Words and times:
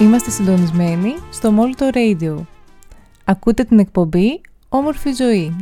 Είμαστε 0.00 0.30
συντονισμένοι 0.30 1.14
στο 1.30 1.54
Molto 1.58 1.94
Radio. 1.94 2.36
Ακούτε 3.24 3.64
την 3.64 3.78
εκπομπή 3.78 4.40
Όμορφη 4.68 5.12
Ζωή. 5.12 5.56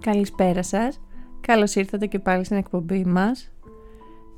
Καλησπέρα 0.00 0.62
σας. 0.62 1.00
Καλώς 1.48 1.74
ήρθατε 1.74 2.06
και 2.06 2.18
πάλι 2.18 2.44
στην 2.44 2.56
εκπομπή 2.56 3.04
μας. 3.04 3.52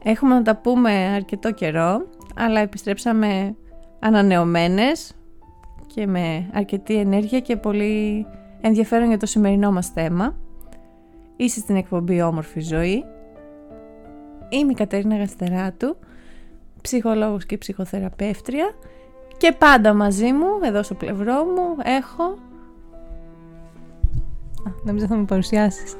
Έχουμε 0.02 0.34
να 0.34 0.42
τα 0.42 0.56
πούμε 0.56 0.92
αρκετό 0.92 1.52
καιρό, 1.52 2.06
αλλά 2.36 2.60
επιστρέψαμε 2.60 3.56
ανανεωμένες 3.98 5.12
και 5.86 6.06
με 6.06 6.50
αρκετή 6.52 6.96
ενέργεια 6.96 7.40
και 7.40 7.56
πολύ 7.56 8.26
ενδιαφέρον 8.60 9.08
για 9.08 9.18
το 9.18 9.26
σημερινό 9.26 9.72
μας 9.72 9.88
θέμα. 9.88 10.36
Είσαι 11.36 11.60
στην 11.60 11.76
εκπομπή 11.76 12.22
Όμορφη 12.22 12.60
Ζωή. 12.60 13.04
Είμαι 14.48 14.72
η 14.72 14.74
Κατερίνα 14.74 15.16
Γαστεράτου, 15.16 15.96
ψυχολόγος 16.82 17.46
και 17.46 17.58
ψυχοθεραπεύτρια 17.58 18.74
και 19.36 19.52
πάντα 19.58 19.94
μαζί 19.94 20.32
μου, 20.32 20.46
εδώ 20.62 20.82
στο 20.82 20.94
πλευρό 20.94 21.44
μου, 21.44 21.76
έχω... 21.82 22.24
Α, 24.68 24.72
νομίζω 24.84 25.06
θα 25.06 25.16
με 25.16 25.24
παρουσιάσεις. 25.24 25.96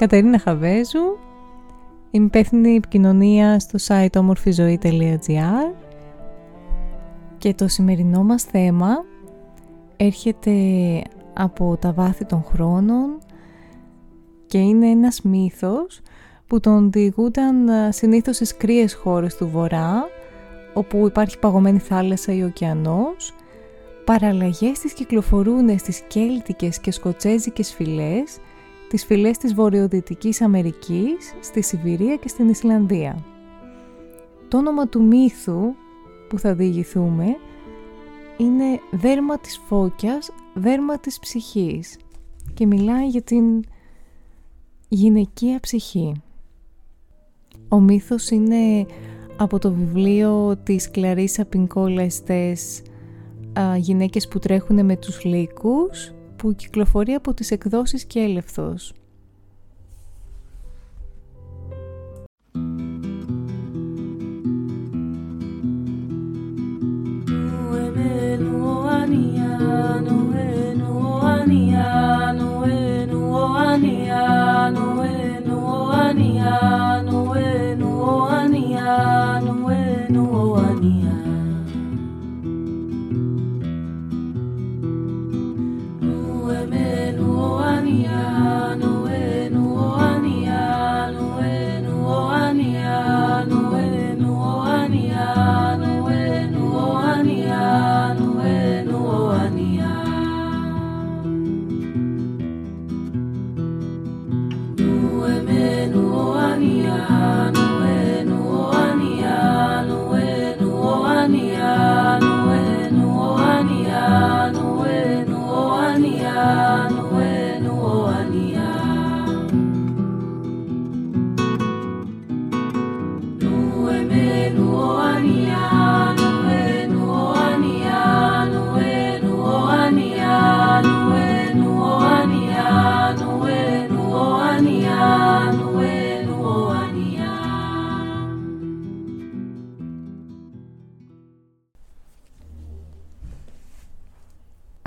Κατερίνα 0.00 0.38
Χαβέζου, 0.38 1.18
είμαι 2.10 2.24
υπεύθυνη 2.24 2.74
επικοινωνία 2.74 3.58
στο 3.58 3.78
site 3.86 4.16
ομορφιζωή.gr 4.16 5.74
και 7.38 7.54
το 7.54 7.68
σημερινό 7.68 8.22
μας 8.22 8.42
θέμα 8.42 9.04
έρχεται 9.96 10.52
από 11.34 11.76
τα 11.80 11.92
βάθη 11.92 12.24
των 12.24 12.44
χρόνων 12.44 13.18
και 14.46 14.58
είναι 14.58 14.86
ένας 14.86 15.22
μύθος 15.22 16.00
που 16.46 16.60
τον 16.60 16.90
διηγούνταν 16.90 17.68
συνήθως 17.88 18.36
στις 18.36 18.56
κρύες 18.56 18.94
χώρες 18.94 19.36
του 19.36 19.48
Βορρά 19.48 20.08
όπου 20.74 21.06
υπάρχει 21.06 21.38
παγωμένη 21.38 21.78
θάλασσα 21.78 22.32
ή 22.32 22.42
ωκεανός. 22.42 23.34
Παραλλαγές 24.04 24.78
της 24.78 24.92
κυκλοφορούν 24.92 25.78
στις 25.78 26.00
κέλτικες 26.00 26.78
και 26.80 26.90
σκοτσέζικες 26.92 27.74
φυλές 27.74 28.38
τις 28.90 29.04
φυλές 29.04 29.38
της 29.38 29.54
Βορειοδυτικής 29.54 30.40
Αμερικής, 30.40 31.34
στη 31.40 31.62
Σιβηρία 31.62 32.16
και 32.16 32.28
στην 32.28 32.48
Ισλανδία. 32.48 33.24
Το 34.48 34.58
όνομα 34.58 34.88
του 34.88 35.02
μύθου 35.02 35.74
που 36.28 36.38
θα 36.38 36.54
διηγηθούμε 36.54 37.24
είναι 38.36 38.80
«Δέρμα 38.90 39.38
της 39.38 39.60
φώκιας, 39.66 40.30
δέρμα 40.54 40.98
της 40.98 41.18
ψυχής» 41.18 41.98
και 42.54 42.66
μιλάει 42.66 43.06
για 43.06 43.22
την 43.22 43.64
γυναικεία 44.88 45.60
ψυχή. 45.60 46.12
Ο 47.68 47.80
μύθος 47.80 48.30
είναι 48.30 48.86
από 49.36 49.58
το 49.58 49.72
βιβλίο 49.72 50.56
της 50.62 50.90
Κλαρίσα 50.90 51.44
Πινκόλα 51.44 52.02
Εστές 52.02 52.82
«Γυναίκες 53.76 54.28
που 54.28 54.38
τρέχουν 54.38 54.84
με 54.84 54.96
τους 54.96 55.24
λύκους» 55.24 56.14
που 56.40 56.54
κυκλοφορεί 56.54 57.12
από 57.12 57.34
τις 57.34 57.50
εκδόσεις 57.50 58.04
και 58.04 58.20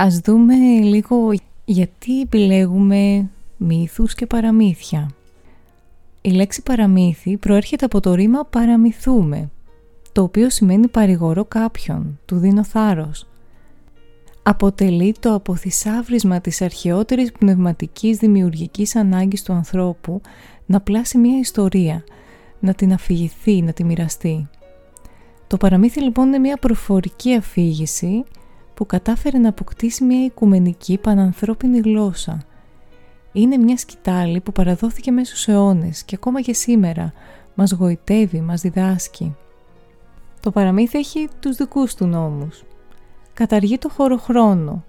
Ας 0.03 0.19
δούμε 0.19 0.55
λίγο 0.81 1.33
γιατί 1.65 2.21
επιλέγουμε 2.21 3.29
μύθους 3.57 4.15
και 4.15 4.25
παραμύθια. 4.25 5.09
Η 6.21 6.29
λέξη 6.29 6.63
παραμύθι 6.63 7.37
προέρχεται 7.37 7.85
από 7.85 7.99
το 7.99 8.13
ρήμα 8.13 8.45
παραμυθούμε, 8.45 9.49
το 10.11 10.21
οποίο 10.21 10.49
σημαίνει 10.49 10.87
παρηγορώ 10.87 11.45
κάποιον, 11.45 12.19
του 12.25 12.37
δίνω 12.37 12.63
θάρρος. 12.63 13.27
Αποτελεί 14.43 15.15
το 15.19 15.33
αποθυσάβρισμα 15.33 16.41
της 16.41 16.61
αρχαιότερης 16.61 17.31
πνευματικής 17.31 18.17
δημιουργικής 18.17 18.95
ανάγκης 18.95 19.43
του 19.43 19.53
ανθρώπου 19.53 20.21
να 20.65 20.81
πλάσει 20.81 21.17
μια 21.17 21.39
ιστορία, 21.39 22.03
να 22.59 22.73
την 22.73 22.93
αφηγηθεί, 22.93 23.61
να 23.61 23.73
τη 23.73 23.83
μοιραστεί. 23.83 24.49
Το 25.47 25.57
παραμύθι 25.57 26.01
λοιπόν 26.01 26.27
είναι 26.27 26.37
μια 26.39 26.57
προφορική 26.57 27.35
αφήγηση 27.35 28.23
που 28.73 28.85
κατάφερε 28.85 29.37
να 29.37 29.49
αποκτήσει 29.49 30.03
μια 30.03 30.25
οικουμενική 30.25 30.97
πανανθρώπινη 30.97 31.79
γλώσσα. 31.79 32.41
Είναι 33.31 33.57
μια 33.57 33.77
σκητάλη 33.77 34.39
που 34.39 34.51
παραδόθηκε 34.51 35.11
μέσα 35.11 35.35
στους 35.35 35.47
αιώνες 35.47 36.03
και 36.03 36.15
ακόμα 36.15 36.41
και 36.41 36.53
σήμερα 36.53 37.13
μας 37.55 37.71
γοητεύει, 37.71 38.41
μας 38.41 38.61
διδάσκει. 38.61 39.35
Το 40.39 40.51
παραμύθι 40.51 40.97
έχει 40.97 41.27
τους 41.39 41.55
δικούς 41.55 41.95
του 41.95 42.05
νόμους. 42.05 42.63
Καταργεί 43.33 43.77
το 43.77 43.89
χωροχρόνο 43.89 44.83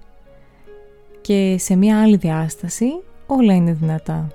και 1.20 1.56
σε 1.58 1.76
μια 1.76 2.02
άλλη 2.02 2.16
διάσταση 2.16 2.86
όλα 3.26 3.54
είναι 3.54 3.72
δυνατά. 3.72 4.28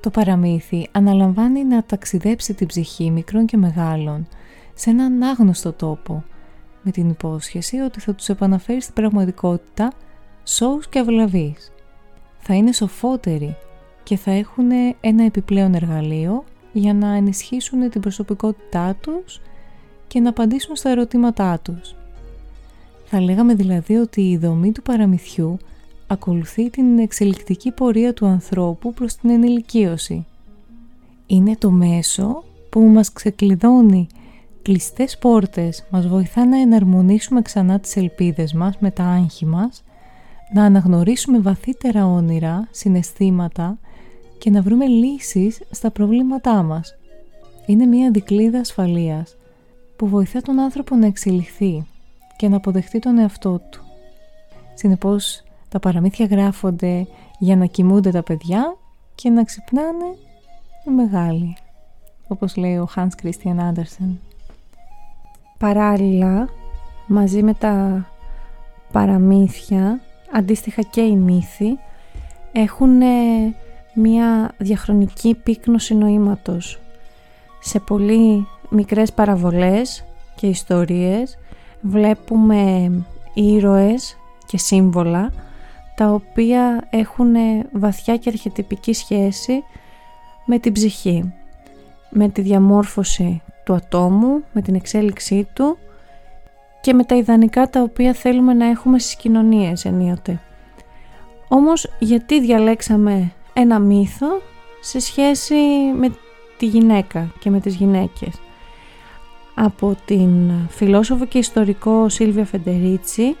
Το 0.00 0.10
παραμύθι 0.10 0.88
αναλαμβάνει 0.92 1.64
να 1.64 1.82
ταξιδέψει 1.82 2.54
την 2.54 2.66
ψυχή 2.66 3.10
μικρών 3.10 3.46
και 3.46 3.56
μεγάλων 3.56 4.26
σε 4.74 4.90
έναν 4.90 5.22
άγνωστο 5.22 5.72
τόπο 5.72 6.24
με 6.86 6.92
την 6.92 7.08
υπόσχεση 7.08 7.78
ότι 7.78 8.00
θα 8.00 8.14
τους 8.14 8.28
επαναφέρει 8.28 8.80
στην 8.80 8.94
πραγματικότητα 8.94 9.92
σώους 10.44 10.88
και 10.88 10.98
αυλαβείς. 10.98 11.72
Θα 12.38 12.54
είναι 12.54 12.72
σοφότεροι 12.72 13.56
και 14.02 14.16
θα 14.16 14.30
έχουν 14.30 14.70
ένα 15.00 15.24
επιπλέον 15.24 15.74
εργαλείο 15.74 16.44
για 16.72 16.94
να 16.94 17.14
ενισχύσουν 17.14 17.90
την 17.90 18.00
προσωπικότητά 18.00 18.96
τους 19.00 19.40
και 20.06 20.20
να 20.20 20.28
απαντήσουν 20.28 20.76
στα 20.76 20.90
ερωτήματά 20.90 21.58
τους. 21.58 21.94
Θα 23.04 23.20
λέγαμε 23.20 23.54
δηλαδή 23.54 23.96
ότι 23.96 24.30
η 24.30 24.36
δομή 24.36 24.72
του 24.72 24.82
παραμυθιού 24.82 25.56
ακολουθεί 26.06 26.70
την 26.70 26.98
εξελικτική 26.98 27.70
πορεία 27.70 28.14
του 28.14 28.26
ανθρώπου 28.26 28.92
προς 28.94 29.14
την 29.14 29.30
ενηλικίωση. 29.30 30.26
Είναι 31.26 31.56
το 31.56 31.70
μέσο 31.70 32.44
που 32.70 32.80
μας 32.80 33.12
ξεκλειδώνει 33.12 34.06
κλειστές 34.66 35.18
πόρτες 35.18 35.84
μας 35.90 36.06
βοηθά 36.06 36.46
να 36.46 36.60
εναρμονίσουμε 36.60 37.42
ξανά 37.42 37.80
τις 37.80 37.96
ελπίδες 37.96 38.52
μας 38.52 38.78
με 38.78 38.90
τα 38.90 39.04
άγχη 39.04 39.46
μας, 39.46 39.84
να 40.52 40.64
αναγνωρίσουμε 40.64 41.38
βαθύτερα 41.38 42.06
όνειρα, 42.06 42.68
συναισθήματα, 42.70 43.78
και 44.38 44.50
να 44.50 44.62
βρούμε 44.62 44.86
λύσεις 44.86 45.60
στα 45.70 45.90
προβλήματά 45.90 46.62
μας. 46.62 46.96
Είναι 47.66 47.86
μια 47.86 48.10
δικλίδα 48.10 48.58
ασφαλείας 48.58 49.36
που 49.96 50.08
βοηθά 50.08 50.42
τον 50.42 50.58
άνθρωπο 50.58 50.96
να 50.96 51.06
εξελιχθεί 51.06 51.86
και 52.36 52.48
να 52.48 52.56
αποδεχτεί 52.56 52.98
τον 52.98 53.18
εαυτό 53.18 53.60
του. 53.70 53.84
Συνεπώς 54.74 55.42
τα 55.68 55.78
παραμύθια 55.78 56.26
γράφονται 56.26 57.06
για 57.38 57.56
να 57.56 57.66
κοιμούνται 57.66 58.10
τα 58.10 58.22
παιδιά 58.22 58.76
και 59.14 59.30
να 59.30 59.44
ξυπνάνε 59.44 60.16
οι 60.86 60.90
μεγάλοι, 60.90 61.56
όπως 62.28 62.56
λέει 62.56 62.76
ο 62.76 62.88
Hans 62.96 63.08
Christian 63.22 63.58
Andersen. 63.58 64.25
Παράλληλα, 65.58 66.48
μαζί 67.06 67.42
με 67.42 67.54
τα 67.54 68.06
παραμύθια, 68.92 70.00
αντίστοιχα 70.32 70.82
και 70.82 71.00
οι 71.00 71.16
μύθοι, 71.16 71.78
έχουν 72.52 73.00
μία 73.94 74.52
διαχρονική 74.58 75.34
πύκνωση 75.34 75.94
νοήματος. 75.94 76.80
Σε 77.60 77.80
πολύ 77.80 78.46
μικρές 78.68 79.12
παραβολές 79.12 80.04
και 80.34 80.46
ιστορίες 80.46 81.38
βλέπουμε 81.80 82.90
ήρωες 83.34 84.16
και 84.46 84.58
σύμβολα 84.58 85.32
τα 85.96 86.10
οποία 86.10 86.86
έχουν 86.90 87.34
βαθιά 87.72 88.16
και 88.16 88.28
αρχιτυπική 88.28 88.92
σχέση 88.92 89.62
με 90.46 90.58
την 90.58 90.72
ψυχή, 90.72 91.32
με 92.10 92.28
τη 92.28 92.40
διαμόρφωση 92.40 93.42
του 93.66 93.74
ατόμου, 93.74 94.44
με 94.52 94.62
την 94.62 94.74
εξέλιξή 94.74 95.48
του 95.52 95.78
και 96.80 96.94
με 96.94 97.04
τα 97.04 97.14
ιδανικά 97.14 97.70
τα 97.70 97.82
οποία 97.82 98.12
θέλουμε 98.12 98.54
να 98.54 98.66
έχουμε 98.66 98.98
στις 98.98 99.16
κοινωνίες 99.16 99.84
ενίοτε. 99.84 100.40
Όμως 101.48 101.90
γιατί 101.98 102.40
διαλέξαμε 102.40 103.32
ένα 103.52 103.78
μύθο 103.78 104.26
σε 104.80 104.98
σχέση 104.98 105.54
με 105.96 106.08
τη 106.58 106.66
γυναίκα 106.66 107.32
και 107.38 107.50
με 107.50 107.60
τις 107.60 107.74
γυναίκες; 107.74 108.40
Από 109.54 109.96
την 110.04 110.52
φιλόσοφο 110.68 111.24
και 111.24 111.38
ιστορικό 111.38 112.08
Σίλβια 112.08 112.44
Φεντερίτσι 112.44 113.36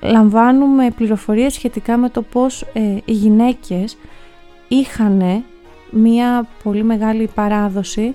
λαμβάνουμε 0.00 0.90
πληροφορίες 0.90 1.54
σχετικά 1.54 1.96
με 1.96 2.08
το 2.08 2.22
πώς 2.22 2.62
ε, 2.72 2.80
οι 3.04 3.12
γυναίκες 3.12 3.96
είχαν 4.68 5.44
μία 5.90 6.48
πολύ 6.62 6.82
μεγάλη 6.82 7.30
παράδοση 7.34 8.14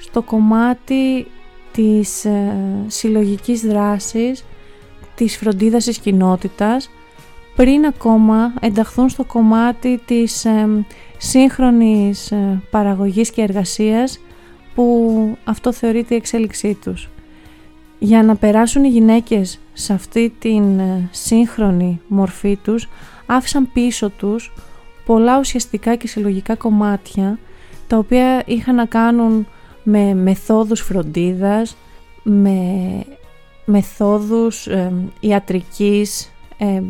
στο 0.00 0.22
κομμάτι 0.22 1.26
της 1.72 2.24
ε, 2.24 2.54
συλλογικής 2.86 3.60
δράσης, 3.60 4.44
της 5.14 5.36
φροντίδας 5.36 5.84
της 5.84 5.98
κοινότητας, 5.98 6.90
πριν 7.56 7.84
ακόμα 7.84 8.54
ενταχθούν 8.60 9.08
στο 9.08 9.24
κομμάτι 9.24 10.00
της 10.04 10.44
ε, 10.44 10.84
σύγχρονης 11.18 12.30
ε, 12.30 12.62
παραγωγής 12.70 13.30
και 13.30 13.42
εργασίας 13.42 14.20
που 14.74 15.36
αυτό 15.44 15.72
θεωρείται 15.72 16.14
η 16.14 16.16
εξέλιξή 16.16 16.74
τους. 16.74 17.08
Για 17.98 18.22
να 18.22 18.36
περάσουν 18.36 18.84
οι 18.84 18.88
γυναίκες 18.88 19.58
σε 19.72 19.92
αυτή 19.92 20.34
την 20.38 20.78
ε, 20.78 21.08
σύγχρονη 21.10 22.00
μορφή 22.06 22.56
τους, 22.56 22.88
άφησαν 23.26 23.72
πίσω 23.72 24.10
τους 24.10 24.52
πολλά 25.04 25.38
ουσιαστικά 25.38 25.94
και 25.94 26.06
συλλογικά 26.06 26.54
κομμάτια, 26.54 27.38
τα 27.86 27.96
οποία 27.96 28.42
είχαν 28.46 28.74
να 28.74 28.84
κάνουν 28.84 29.46
με 29.90 30.14
μεθόδους 30.14 30.80
φροντίδας, 30.80 31.76
με 32.22 33.02
μεθόδους 33.64 34.66
ε, 34.66 34.92
ιατρικής, 35.20 36.32
ε, 36.58 36.82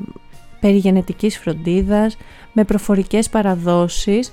περιγενετικής 0.60 1.38
φροντίδας, 1.38 2.16
με 2.52 2.64
προφορικές 2.64 3.28
παραδόσεις. 3.28 4.32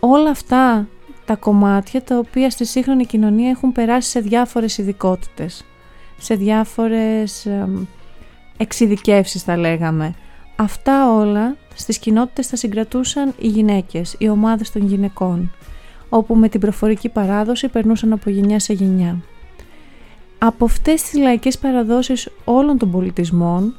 Όλα 0.00 0.30
αυτά 0.30 0.88
τα 1.24 1.36
κομμάτια 1.36 2.02
τα 2.02 2.18
οποία 2.18 2.50
στη 2.50 2.66
σύγχρονη 2.66 3.06
κοινωνία 3.06 3.50
έχουν 3.50 3.72
περάσει 3.72 4.10
σε 4.10 4.20
διάφορες 4.20 4.78
ειδικότητες, 4.78 5.64
σε 6.18 6.34
διάφορες 6.34 7.46
ε, 7.46 7.68
εξειδικεύσεις 8.56 9.42
θα 9.42 9.56
λέγαμε. 9.56 10.14
Αυτά 10.56 11.12
όλα 11.12 11.56
στις 11.74 11.98
κοινότητες 11.98 12.48
τα 12.48 12.56
συγκρατούσαν 12.56 13.34
οι 13.38 13.46
γυναίκες, 13.46 14.14
οι 14.18 14.28
ομάδες 14.28 14.70
των 14.70 14.86
γυναικών 14.86 15.50
όπου 16.14 16.34
με 16.34 16.48
την 16.48 16.60
προφορική 16.60 17.08
παράδοση 17.08 17.68
περνούσαν 17.68 18.12
από 18.12 18.30
γενιά 18.30 18.58
σε 18.58 18.72
γενιά. 18.72 19.18
Από 20.38 20.64
αυτές 20.64 21.02
τις 21.02 21.20
λαϊκές 21.20 21.58
παραδόσεις 21.58 22.28
όλων 22.44 22.78
των 22.78 22.90
πολιτισμών 22.90 23.74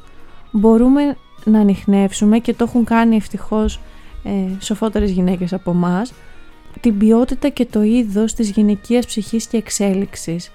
μπορούμε 0.51 1.17
να 1.45 1.59
ανοιχνεύσουμε 1.59 2.39
και 2.39 2.53
το 2.53 2.63
έχουν 2.63 2.83
κάνει 2.83 3.15
ευτυχώς 3.15 3.79
ε, 4.23 4.31
σοφότερες 4.59 5.11
γυναίκες 5.11 5.53
από 5.53 5.71
εμάς, 5.71 6.13
την 6.81 6.97
ποιότητα 6.97 7.49
και 7.49 7.65
το 7.65 7.81
είδος 7.81 8.33
της 8.33 8.49
γυναικείας 8.49 9.05
ψυχής 9.05 9.47
και 9.47 9.57
εξέλιξης. 9.57 10.51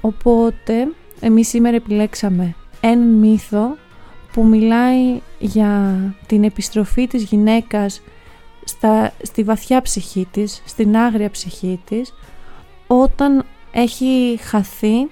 Οπότε 0.00 0.88
εμείς 1.20 1.48
σήμερα 1.48 1.76
επιλέξαμε 1.76 2.54
έναν 2.80 3.08
μύθο 3.08 3.76
που 4.32 4.44
μιλάει 4.44 5.20
για 5.38 6.00
την 6.26 6.44
επιστροφή 6.44 7.06
της 7.06 7.22
γυναίκας 7.22 8.02
στα, 8.68 9.12
στη 9.22 9.42
βαθιά 9.42 9.82
ψυχή 9.82 10.28
της, 10.30 10.62
στην 10.64 10.96
άγρια 10.96 11.30
ψυχή 11.30 11.80
της, 11.84 12.14
όταν 12.86 13.44
έχει 13.70 14.38
χαθεί 14.42 15.08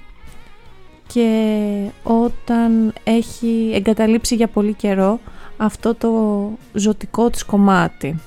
και 1.07 1.91
όταν 2.03 2.93
έχει 3.05 3.71
εγκαταλείψει 3.75 4.35
για 4.35 4.49
πολύ 4.49 4.73
καιρό 4.73 5.21
αυτό 5.57 5.95
το 5.95 6.51
ζωτικό 6.73 7.31
της 7.31 7.45
κομμάτι. 7.45 8.21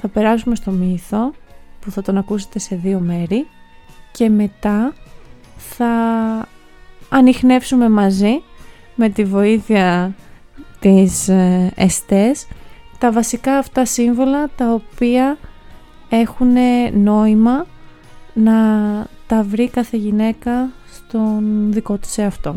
Θα 0.00 0.08
περάσουμε 0.08 0.54
στο 0.54 0.70
μύθο 0.70 1.32
που 1.80 1.90
θα 1.90 2.02
τον 2.02 2.18
ακούσετε 2.18 2.58
σε 2.58 2.76
δύο 2.76 2.98
μέρη 2.98 3.46
και 4.12 4.28
μετά 4.28 4.94
θα 5.56 5.88
ανοιχνεύσουμε 7.08 7.88
μαζί 7.88 8.42
με 8.94 9.08
τη 9.08 9.24
βοήθεια 9.24 10.14
της 10.80 11.28
ε, 11.28 11.72
εστές 11.74 12.46
τα 13.00 13.12
βασικά 13.12 13.58
αυτά 13.58 13.84
σύμβολα 13.84 14.48
τα 14.56 14.72
οποία 14.72 15.38
έχουν 16.08 16.56
νόημα 16.92 17.66
να 18.32 18.54
τα 19.26 19.42
βρει 19.42 19.68
κάθε 19.68 19.96
γυναίκα 19.96 20.70
στον 20.92 21.72
δικό 21.72 21.96
της 21.98 22.18
εαυτό. 22.18 22.56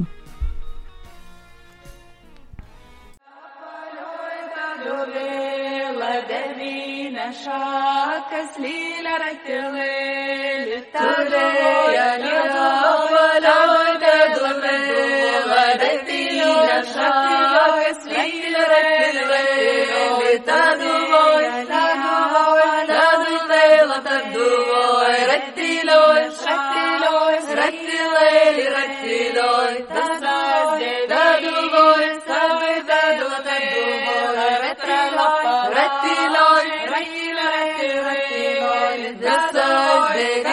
Thursday. 39.52 40.53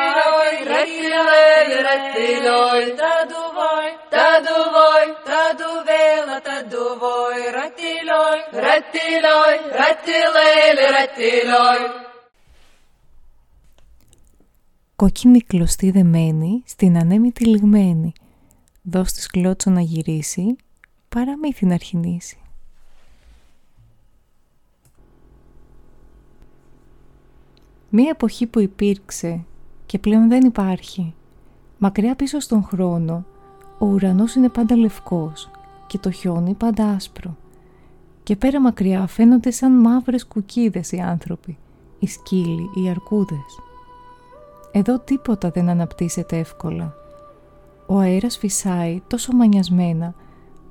Κόκκινη 14.95 15.39
κλωστή 15.41 15.91
δεμένη 15.91 16.63
στην 16.65 16.97
ανέμητη 16.97 17.45
λιγμένη. 17.45 18.13
Δώσ' 18.81 19.13
της 19.13 19.27
να 19.65 19.81
γυρίσει, 19.81 20.55
παραμύθι 21.09 21.65
να 21.65 21.73
αρχινήσει. 21.73 22.39
Μία 27.89 28.09
εποχή 28.09 28.45
που 28.47 28.59
υπήρξε 28.59 29.45
και 29.91 29.99
πλέον 29.99 30.29
δεν 30.29 30.45
υπάρχει. 30.45 31.13
Μακριά 31.77 32.15
πίσω 32.15 32.39
στον 32.39 32.63
χρόνο, 32.63 33.25
ο 33.79 33.85
ουρανός 33.85 34.35
είναι 34.35 34.49
πάντα 34.49 34.75
λευκός 34.75 35.49
και 35.87 35.97
το 35.97 36.11
χιόνι 36.11 36.53
πάντα 36.53 36.85
άσπρο. 36.85 37.37
Και 38.23 38.35
πέρα 38.35 38.61
μακριά 38.61 39.07
φαίνονται 39.07 39.51
σαν 39.51 39.71
μαύρες 39.71 40.25
κουκίδες 40.25 40.91
οι 40.91 40.99
άνθρωποι, 40.99 41.57
οι 41.99 42.07
σκύλοι, 42.07 42.69
οι 42.75 42.89
αρκούδες. 42.89 43.59
Εδώ 44.71 44.99
τίποτα 44.99 45.49
δεν 45.49 45.69
αναπτύσσεται 45.69 46.37
εύκολα. 46.37 46.93
Ο 47.87 47.97
αέρας 47.97 48.37
φυσάει 48.37 49.01
τόσο 49.07 49.33
μανιασμένα 49.33 50.13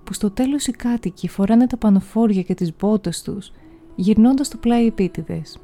που 0.04 0.12
στο 0.12 0.30
τέλος 0.30 0.66
οι 0.66 0.72
κάτοικοι 0.72 1.28
φοράνε 1.28 1.66
τα 1.66 1.76
πανοφόρια 1.76 2.42
και 2.42 2.54
τις 2.54 2.76
μπότες 2.76 3.22
τους 3.22 3.52
γυρνώντας 3.94 4.48
το 4.48 4.56
πλάι 4.56 4.86
επίτηδες. 4.86 5.58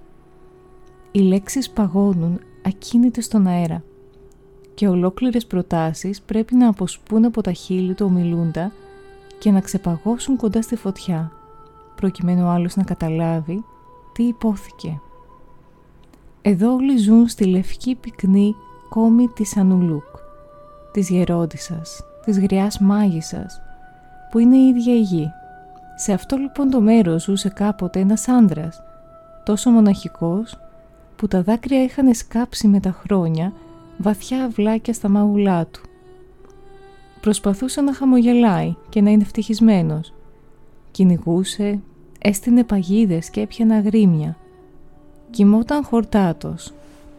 Οι 1.10 1.18
λέξεις 1.18 1.70
παγώνουν 1.70 2.40
ακίνητες 2.66 3.24
στον 3.24 3.46
αέρα 3.46 3.82
και 4.74 4.88
ολόκληρες 4.88 5.46
προτάσεις 5.46 6.20
πρέπει 6.20 6.54
να 6.54 6.68
αποσπούν 6.68 7.24
από 7.24 7.40
τα 7.40 7.52
χείλη 7.52 7.94
του 7.94 8.06
ομιλούντα 8.06 8.72
και 9.38 9.50
να 9.50 9.60
ξεπαγώσουν 9.60 10.36
κοντά 10.36 10.62
στη 10.62 10.76
φωτιά 10.76 11.32
προκειμένου 11.96 12.46
ο 12.46 12.48
άλλος 12.48 12.76
να 12.76 12.82
καταλάβει 12.82 13.64
τι 14.12 14.22
υπόθηκε. 14.22 15.00
Εδώ 16.42 16.74
όλοι 16.74 16.96
ζουν 16.96 17.28
στη 17.28 17.44
λευκή 17.44 17.94
πυκνή 17.94 18.54
κόμη 18.88 19.28
της 19.28 19.56
Ανουλούκ, 19.56 20.16
της 20.92 21.08
γερόντισσας, 21.08 22.04
της 22.24 22.38
γριάς 22.38 22.78
μάγισσας, 22.78 23.60
που 24.30 24.38
είναι 24.38 24.56
η 24.56 24.66
ίδια 24.66 24.94
η 24.94 25.00
γη. 25.00 25.30
Σε 25.96 26.12
αυτό 26.12 26.36
λοιπόν 26.36 26.70
το 26.70 26.80
μέρος 26.80 27.22
ζούσε 27.22 27.48
κάποτε 27.48 28.00
ένας 28.00 28.28
άντρας, 28.28 28.82
τόσο 29.44 29.70
μοναχικός, 29.70 30.58
που 31.16 31.28
τα 31.28 31.42
δάκρυα 31.42 31.82
είχαν 31.82 32.14
σκάψει 32.14 32.68
με 32.68 32.80
τα 32.80 32.90
χρόνια 33.02 33.52
βαθιά 33.98 34.44
αυλάκια 34.44 34.92
στα 34.92 35.08
μάγουλά 35.08 35.66
του. 35.66 35.80
Προσπαθούσε 37.20 37.80
να 37.80 37.94
χαμογελάει 37.94 38.74
και 38.88 39.00
να 39.00 39.10
είναι 39.10 39.22
ευτυχισμένος. 39.22 40.12
Κυνηγούσε, 40.90 41.80
έστεινε 42.18 42.64
παγίδες 42.64 43.30
και 43.30 43.40
έπιανε 43.40 43.74
αγρίμια. 43.74 44.36
Κοιμόταν 45.30 45.84
χορτάτος, 45.84 46.72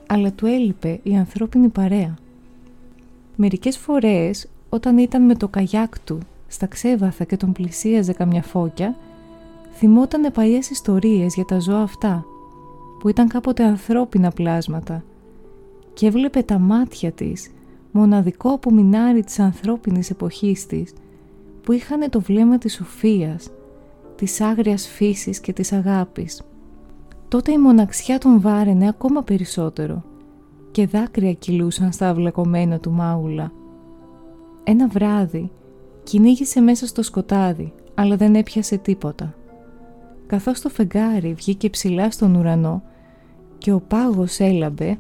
αλλά 0.07 0.31
του 0.31 0.45
έλειπε 0.45 0.99
η 1.03 1.15
ανθρώπινη 1.15 1.67
παρέα. 1.67 2.15
Μερικές 3.35 3.77
φορές, 3.77 4.47
όταν 4.69 4.97
ήταν 4.97 5.25
με 5.25 5.35
το 5.35 5.47
καγιάκ 5.47 5.99
του 5.99 6.19
στα 6.47 6.65
ξέβαθα 6.65 7.23
και 7.23 7.37
τον 7.37 7.51
πλησίαζε 7.51 8.13
καμιά 8.13 8.41
φώκια, 8.41 8.95
θυμότανε 9.73 10.29
παλιές 10.29 10.69
ιστορίες 10.69 11.35
για 11.35 11.45
τα 11.45 11.59
ζώα 11.59 11.81
αυτά, 11.81 12.25
που 12.99 13.09
ήταν 13.09 13.27
κάποτε 13.27 13.63
ανθρώπινα 13.63 14.31
πλάσματα 14.31 15.03
και 15.93 16.07
έβλεπε 16.07 16.41
τα 16.41 16.59
μάτια 16.59 17.11
της, 17.11 17.51
μοναδικό 17.91 18.49
απομεινάρι 18.49 19.23
της 19.23 19.39
ανθρώπινης 19.39 20.09
εποχής 20.09 20.65
της, 20.65 20.93
που 21.63 21.71
είχαν 21.71 22.09
το 22.09 22.21
βλέμμα 22.21 22.57
της 22.57 22.73
σοφίας, 22.73 23.49
της 24.15 24.41
άγριας 24.41 24.87
φύσης 24.87 25.39
και 25.39 25.53
της 25.53 25.71
αγάπης. 25.71 26.41
Τότε 27.27 27.51
η 27.51 27.57
μοναξιά 27.57 28.17
τον 28.17 28.41
βάραινε 28.41 28.87
ακόμα 28.87 29.23
περισσότερο 29.23 30.03
και 30.71 30.87
δάκρυα 30.87 31.33
κυλούσαν 31.33 31.91
στα 31.91 32.09
αυλακωμένα 32.09 32.79
του 32.79 32.91
μάγουλα. 32.91 33.51
Ένα 34.63 34.87
βράδυ 34.87 35.51
κυνήγησε 36.03 36.61
μέσα 36.61 36.87
στο 36.87 37.03
σκοτάδι, 37.03 37.73
αλλά 37.95 38.15
δεν 38.15 38.35
έπιασε 38.35 38.77
τίποτα. 38.77 39.33
Καθώς 40.27 40.61
το 40.61 40.69
φεγγάρι 40.69 41.33
βγήκε 41.33 41.69
ψηλά 41.69 42.11
στον 42.11 42.35
ουρανό 42.35 42.83
και 43.57 43.71
ο 43.71 43.79
πάγος 43.79 44.39
έλαμπε, 44.39 44.97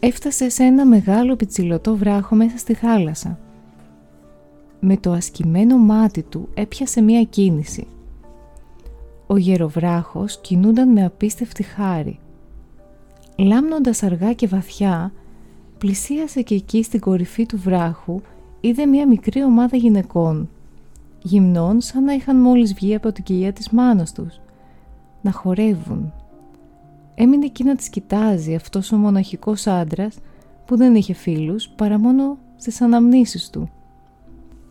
έφτασε 0.00 0.48
σε 0.48 0.62
ένα 0.62 0.86
μεγάλο 0.86 1.36
πιτσιλωτό 1.36 1.96
βράχο 1.96 2.34
μέσα 2.34 2.58
στη 2.58 2.74
θάλασσα. 2.74 3.38
Με 4.80 4.96
το 4.96 5.12
ασκημένο 5.12 5.76
μάτι 5.76 6.22
του 6.22 6.48
έπιασε 6.54 7.00
μία 7.00 7.22
κίνηση. 7.22 7.86
Ο 9.26 9.36
γεροβράχος 9.36 10.40
κινούνταν 10.40 10.88
με 10.88 11.04
απίστευτη 11.04 11.62
χάρη. 11.62 12.18
Λάμνοντας 13.36 14.02
αργά 14.02 14.32
και 14.32 14.46
βαθιά, 14.46 15.12
πλησίασε 15.78 16.42
και 16.42 16.54
εκεί 16.54 16.82
στην 16.82 17.00
κορυφή 17.00 17.46
του 17.46 17.58
βράχου 17.58 18.20
είδε 18.60 18.86
μία 18.86 19.06
μικρή 19.06 19.42
ομάδα 19.42 19.76
γυναικών, 19.76 20.48
γυμνών 21.22 21.80
σαν 21.80 22.04
να 22.04 22.12
είχαν 22.12 22.36
μόλις 22.36 22.74
βγει 22.74 22.94
από 22.94 23.12
την 23.12 23.24
κοιλιά 23.24 23.52
της 23.52 23.70
μάνας 23.70 24.12
τους, 24.12 24.40
να 25.20 25.32
χορεύουν. 25.32 26.12
Έμεινε 27.14 27.44
εκεί 27.44 27.64
να 27.64 27.76
τις 27.76 27.88
κοιτάζει 27.88 28.54
αυτός 28.54 28.92
ο 28.92 28.96
μοναχικός 28.96 29.66
άντρας 29.66 30.18
που 30.64 30.76
δεν 30.76 30.94
είχε 30.94 31.12
φίλους 31.12 31.68
παρά 31.68 31.98
μόνο 31.98 32.38
στις 32.56 32.80
αναμνήσεις 32.80 33.50
του. 33.50 33.70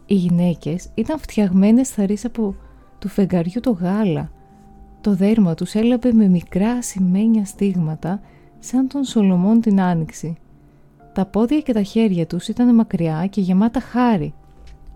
Οι 0.05 0.15
γυναίκες 0.15 0.89
ήταν 0.95 1.19
φτιαγμένες 1.19 1.89
θα 1.89 2.07
από 2.23 2.55
του 2.99 3.07
φεγγαριού 3.07 3.61
το 3.61 3.71
γάλα. 3.71 4.31
Το 5.01 5.15
δέρμα 5.15 5.53
τους 5.53 5.73
έλαπε 5.73 6.13
με 6.13 6.27
μικρά 6.27 6.71
ασημένια 6.71 7.45
στίγματα 7.45 8.21
σαν 8.59 8.87
τον 8.87 9.03
Σολομών 9.03 9.61
την 9.61 9.81
Άνοιξη 9.81 10.37
τα 11.13 11.25
πόδια 11.25 11.59
και 11.59 11.73
τα 11.73 11.81
χέρια 11.81 12.27
τους 12.27 12.47
ήταν 12.47 12.75
μακριά 12.75 13.27
και 13.29 13.41
γεμάτα 13.41 13.79
χάρη. 13.79 14.33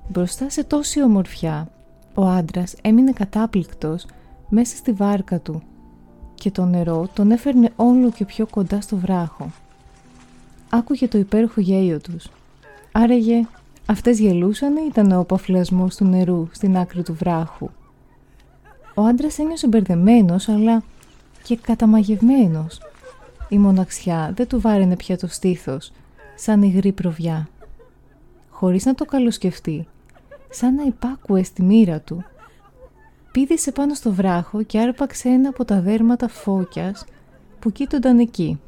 Μπροστά 0.08 0.50
σε 0.50 0.64
τόση 0.64 1.04
ομορφιά, 1.04 1.68
ο 2.14 2.26
άντρας 2.26 2.76
έμεινε 2.82 3.12
κατάπληκτος 3.12 4.06
μέσα 4.50 4.76
στη 4.76 4.92
βάρκα 4.92 5.40
του 5.40 5.62
και 6.36 6.52
το 6.52 6.66
νερό 6.66 7.08
τον 7.14 7.32
έφερνε 7.32 7.72
όλο 7.76 8.12
και 8.12 8.26
πιο 8.26 8.48
κοντά 8.48 8.82
στο 8.82 8.98
βράχο. 8.98 9.52
Άκουγε 10.70 11.08
το 11.08 11.18
υπέροχο 11.18 11.62
γέλιο 11.62 12.00
τους. 12.00 12.30
Άραγε, 12.92 13.48
αυτές 13.86 14.20
γελούσαν 14.20 14.76
ή 14.76 14.86
ήταν 14.90 15.12
ο 15.12 15.20
αποφλασμός 15.20 15.96
του 15.96 16.06
νερού 16.06 16.48
στην 16.52 16.78
άκρη 16.78 17.04
του 17.04 17.14
βράχου. 17.14 17.70
Ο 18.96 19.02
άντρας 19.02 19.40
ένιωσε 19.40 19.68
μπερδεμένος 19.68 20.50
αλλά 20.50 20.84
και 21.44 21.58
καταμαγευμένος. 21.58 22.82
Η 23.50 23.58
μοναξιά 23.58 24.32
δεν 24.36 24.48
του 24.48 24.62
βάραινε 24.62 24.96
πια 24.96 25.18
το 25.18 25.28
στήθος 25.28 25.92
σαν 26.36 26.62
υγρή 26.62 26.92
προβιά. 26.92 27.48
Χωρίς 28.50 28.86
να 28.86 28.94
το 28.94 29.06
καλοσκεφτεί, 29.06 29.88
σαν 30.54 30.76
να 30.76 30.84
υπάκουε 30.84 31.44
στη 31.44 31.62
μοίρα 31.64 32.00
του, 32.00 32.24
πήδησε 33.32 33.72
πάνω 33.72 33.94
στο 33.94 34.12
βράχο 34.12 34.64
και 34.64 34.80
άρπαξε 34.80 35.30
ένα 35.30 35.50
από 35.50 35.66
τα 35.66 35.82
δέρματα 35.82 36.28
φώκιας 36.28 37.06
που 37.60 37.72
κοίτονταν 37.72 38.20
εκεί. 38.20 38.60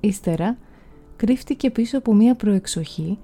Ύστερα 0.00 0.56
κρύφτηκε 1.16 1.70
πίσω 1.70 1.98
από 1.98 2.14
μία 2.14 2.34
προεξοχή 2.34 3.18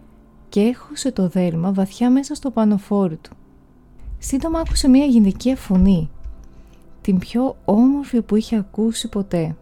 και 0.48 0.60
έχωσε 0.60 1.12
το 1.12 1.28
δέρμα 1.28 1.72
βαθιά 1.72 2.10
μέσα 2.10 2.34
στο 2.34 2.50
πανοφόρι 2.50 3.16
του. 3.16 3.36
Σύντομα 4.18 4.58
άκουσε 4.58 4.88
μία 4.88 5.04
γυναικεία 5.04 5.56
φωνή, 5.56 6.10
την 7.00 7.18
πιο 7.18 7.56
όμορφη 7.64 8.22
που 8.22 8.36
είχε 8.36 8.56
ακούσει 8.56 9.08
ποτέ, 9.08 9.56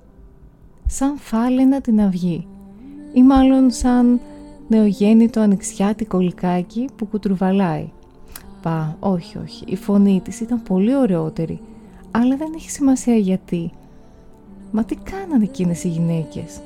σαν 0.86 1.18
φάλαινα 1.18 1.80
την 1.80 2.00
αυγή 2.00 2.46
ή 3.12 3.22
μάλλον 3.22 3.70
σαν 3.70 4.20
νεογέννητο 4.68 5.40
ανοιξιάτικο 5.40 6.18
λικάκι 6.18 6.88
που 6.96 7.06
κουτρουβαλάει. 7.06 7.90
Πα, 8.62 8.96
όχι, 9.00 9.38
όχι, 9.38 9.64
η 9.66 9.76
φωνή 9.76 10.20
της 10.24 10.40
ήταν 10.40 10.62
πολύ 10.62 10.96
ωραιότερη, 10.96 11.60
αλλά 12.10 12.36
δεν 12.36 12.52
έχει 12.56 12.70
σημασία 12.70 13.16
γιατί. 13.16 13.70
Μα 14.70 14.84
τι 14.84 14.94
κάνανε 14.94 15.44
εκείνες 15.44 15.84
οι 15.84 15.88
γυναίκες; 15.88 16.60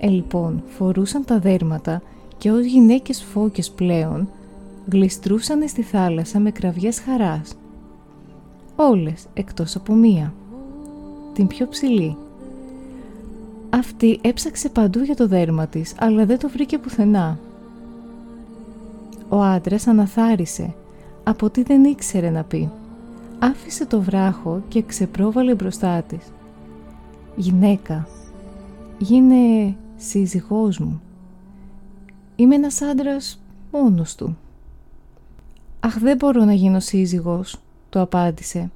Ε, 0.00 0.08
λοιπόν, 0.08 0.62
φορούσαν 0.66 1.24
τα 1.24 1.38
δέρματα 1.38 2.02
και 2.38 2.50
ως 2.50 2.64
γυναίκες 2.64 3.22
φώκες 3.22 3.70
πλέον, 3.70 4.28
γλιστρούσαν 4.90 5.68
στη 5.68 5.82
θάλασσα 5.82 6.38
με 6.38 6.50
κραυγές 6.50 7.00
χαράς. 7.00 7.54
Όλες, 8.76 9.26
εκτός 9.34 9.76
από 9.76 9.94
μία. 9.94 10.34
την 11.32 11.46
πιο 11.46 11.68
ψηλή. 11.68 12.16
Αυτή 13.74 14.18
έψαξε 14.22 14.68
παντού 14.68 15.00
για 15.00 15.16
το 15.16 15.26
δέρμα 15.26 15.66
της, 15.66 15.94
αλλά 15.98 16.26
δεν 16.26 16.38
το 16.38 16.48
βρήκε 16.48 16.78
πουθενά. 16.78 17.38
Ο 19.28 19.42
άντρας 19.42 19.86
αναθάρισε, 19.86 20.74
από 21.24 21.50
τι 21.50 21.62
δεν 21.62 21.84
ήξερε 21.84 22.30
να 22.30 22.42
πει. 22.42 22.70
Άφησε 23.38 23.86
το 23.86 24.00
βράχο 24.00 24.62
και 24.68 24.82
ξεπρόβαλε 24.82 25.54
μπροστά 25.54 26.02
της. 26.02 26.32
«Γυναίκα, 27.36 28.08
γίνε 28.98 29.76
σύζυγός 29.96 30.78
μου. 30.78 31.02
Είμαι 32.36 32.54
ένας 32.54 32.82
άντρας 32.82 33.40
μόνος 33.72 34.14
του». 34.14 34.36
«Αχ, 35.80 35.98
δεν 35.98 36.16
μπορώ 36.16 36.44
να 36.44 36.52
γίνω 36.52 36.80
σύζυγος», 36.80 37.58
του 37.90 38.00
απάντησε. 38.00 38.70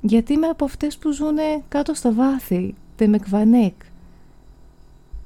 «Γιατί 0.00 0.32
είμαι 0.32 0.46
από 0.46 0.64
αυτές 0.64 0.96
που 0.96 1.10
ζουνε 1.12 1.62
κάτω 1.68 1.94
στα 1.94 2.12
βάθη, 2.12 2.74
τεμεκβανέκ». 2.96 3.72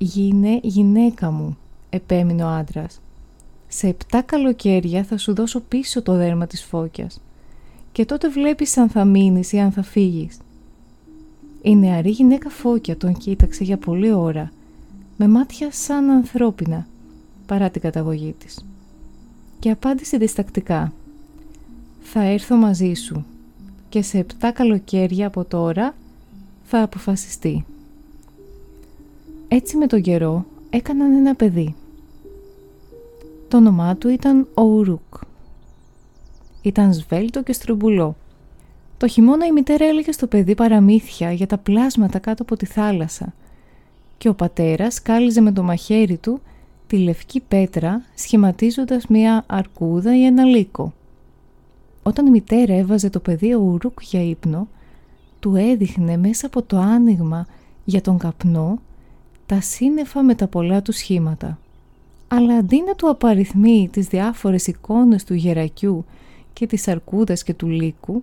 «Γίνε 0.02 0.60
γυναίκα 0.62 1.30
μου», 1.30 1.56
επέμεινε 1.90 2.44
ο 2.44 2.48
άντρας. 2.48 3.00
«Σε 3.68 3.86
επτά 3.86 4.22
καλοκαίρια 4.22 5.04
θα 5.04 5.16
σου 5.18 5.34
δώσω 5.34 5.60
πίσω 5.60 6.02
το 6.02 6.16
δέρμα 6.16 6.46
της 6.46 6.64
φώκιας 6.64 7.20
και 7.92 8.04
τότε 8.04 8.28
βλέπεις 8.28 8.76
αν 8.76 8.88
θα 8.88 9.04
μείνεις 9.04 9.52
ή 9.52 9.58
αν 9.58 9.72
θα 9.72 9.82
φύγεις». 9.82 10.38
Η 11.62 11.76
νεαρή 11.76 12.10
γυναίκα 12.10 12.50
φώκια 12.50 12.96
τον 12.96 13.16
κοίταξε 13.16 13.64
για 13.64 13.76
πολλή 13.76 14.12
ώρα, 14.12 14.52
με 15.16 15.28
μάτια 15.28 15.72
σαν 15.72 16.10
ανθρώπινα, 16.10 16.86
παρά 17.46 17.70
την 17.70 17.80
καταγωγή 17.80 18.34
της. 18.38 18.64
Και 19.58 19.70
απάντησε 19.70 20.16
διστακτικά 20.16 20.92
«Θα 22.00 22.22
έρθω 22.22 22.56
μαζί 22.56 22.94
σου 22.94 23.24
και 23.88 24.02
σε 24.02 24.18
επτά 24.18 24.50
καλοκαίρια 24.52 25.26
από 25.26 25.44
τώρα 25.44 25.94
θα 26.64 26.82
αποφασιστεί». 26.82 27.64
Έτσι 29.54 29.76
με 29.76 29.86
τον 29.86 30.00
καιρό 30.02 30.44
έκαναν 30.70 31.14
ένα 31.14 31.34
παιδί. 31.34 31.74
Το 33.48 33.56
όνομά 33.56 33.96
του 33.96 34.08
ήταν 34.08 34.48
ο 34.54 34.62
Ουρούκ. 34.62 35.14
Ήταν 36.62 36.92
σβέλτο 36.92 37.42
και 37.42 37.52
στρουμπουλό. 37.52 38.16
Το 38.98 39.06
χειμώνα 39.06 39.46
η 39.46 39.52
μητέρα 39.52 39.84
έλεγε 39.84 40.12
στο 40.12 40.26
παιδί 40.26 40.54
παραμύθια 40.54 41.32
για 41.32 41.46
τα 41.46 41.58
πλάσματα 41.58 42.18
κάτω 42.18 42.42
από 42.42 42.56
τη 42.56 42.66
θάλασσα 42.66 43.34
και 44.18 44.28
ο 44.28 44.34
πατέρας 44.34 45.02
κάλυζε 45.02 45.40
με 45.40 45.52
το 45.52 45.62
μαχαίρι 45.62 46.16
του 46.16 46.40
τη 46.86 46.98
λευκή 46.98 47.40
πέτρα 47.40 48.02
σχηματίζοντας 48.14 49.06
μια 49.06 49.44
αρκούδα 49.46 50.16
ή 50.16 50.24
ένα 50.24 50.44
λύκο. 50.44 50.92
Όταν 52.02 52.26
η 52.26 52.30
μητέρα 52.30 52.74
έβαζε 52.74 53.10
το 53.10 53.20
παιδί 53.20 53.54
ο 53.54 53.60
Ουρούκ 53.60 54.02
για 54.02 54.22
ύπνο, 54.22 54.68
του 55.40 55.54
έδειχνε 55.56 56.16
μέσα 56.16 56.46
από 56.46 56.62
το 56.62 56.76
άνοιγμα 56.78 57.46
για 57.84 58.00
τον 58.00 58.18
καπνό 58.18 58.78
τα 59.46 59.60
σύννεφα 59.60 60.22
με 60.22 60.34
τα 60.34 60.46
πολλά 60.46 60.82
του 60.82 60.92
σχήματα. 60.92 61.58
Αλλά 62.28 62.56
αντί 62.56 62.82
να 62.86 62.94
του 62.94 63.08
απαριθμεί 63.08 63.88
τις 63.92 64.06
διάφορες 64.06 64.66
εικόνες 64.66 65.24
του 65.24 65.34
γερακιού 65.34 66.04
και 66.52 66.66
της 66.66 66.88
αρκούδας 66.88 67.42
και 67.42 67.54
του 67.54 67.68
λύκου, 67.68 68.22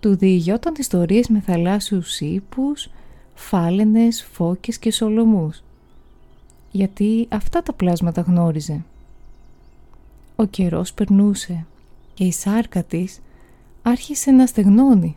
του 0.00 0.16
διηγιόταν 0.16 0.74
ιστορίες 0.78 1.28
με 1.28 1.40
θαλάσσιους 1.40 2.20
ύπους, 2.20 2.90
φάλαινες, 3.34 4.28
φώκες 4.32 4.78
και 4.78 4.92
σολομούς. 4.92 5.62
Γιατί 6.70 7.26
αυτά 7.30 7.62
τα 7.62 7.72
πλάσματα 7.72 8.20
γνώριζε. 8.20 8.84
Ο 10.36 10.44
καιρός 10.44 10.92
περνούσε 10.92 11.66
και 12.14 12.24
η 12.24 12.32
σάρκα 12.32 12.82
της 12.82 13.20
άρχισε 13.82 14.30
να 14.30 14.46
στεγνώνει. 14.46 15.16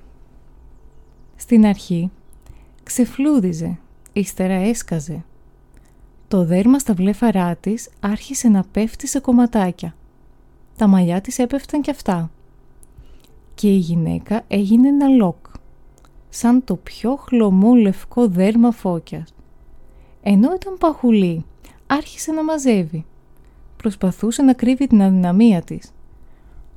Στην 1.35 1.65
αρχή 1.65 2.11
ξεφλούδιζε, 2.83 3.77
ύστερα 4.13 4.53
έσκαζε. 4.53 5.23
Το 6.27 6.45
δέρμα 6.45 6.79
στα 6.79 6.93
βλέφαρά 6.93 7.55
της 7.55 7.89
άρχισε 7.99 8.47
να 8.47 8.63
πέφτει 8.71 9.07
σε 9.07 9.19
κομματάκια. 9.19 9.95
Τα 10.77 10.87
μαλλιά 10.87 11.21
της 11.21 11.39
έπεφταν 11.39 11.81
κι 11.81 11.89
αυτά. 11.89 12.31
Και 13.55 13.67
η 13.67 13.77
γυναίκα 13.77 14.43
έγινε 14.47 14.87
ένα 14.87 15.07
λόκ, 15.07 15.45
σαν 16.29 16.63
το 16.63 16.75
πιο 16.75 17.15
χλωμό 17.15 17.73
λευκό 17.73 18.27
δέρμα 18.27 18.71
φώκιας. 18.71 19.33
Ενώ 20.21 20.53
ήταν 20.53 20.77
παχουλή, 20.77 21.45
άρχισε 21.87 22.31
να 22.31 22.43
μαζεύει. 22.43 23.05
Προσπαθούσε 23.77 24.41
να 24.41 24.53
κρύβει 24.53 24.87
την 24.87 25.01
αδυναμία 25.01 25.61
της. 25.61 25.91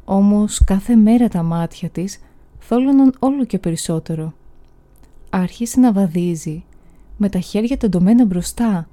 Όμως 0.04 0.64
κάθε 0.64 0.94
μέρα 0.94 1.28
τα 1.28 1.42
μάτια 1.42 1.88
της 1.88 2.20
θόλωναν 2.58 3.14
όλο 3.18 3.44
και 3.44 3.58
περισσότερο. 3.58 4.34
Άρχισε 5.30 5.80
να 5.80 5.92
βαδίζει, 5.92 6.64
με 7.16 7.28
τα 7.28 7.38
χέρια 7.38 7.76
τεντωμένα 7.76 8.24
μπροστά, 8.24 8.88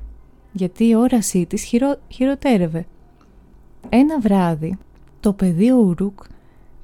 γιατί 0.51 0.87
η 0.87 0.95
όρασή 0.95 1.45
της 1.45 1.63
χειρο... 1.63 1.99
χειροτέρευε. 2.07 2.85
Ένα 3.89 4.19
βράδυ, 4.19 4.77
το 5.19 5.33
παιδί 5.33 5.71
ο 5.71 5.77
Ουρούκ 5.77 6.19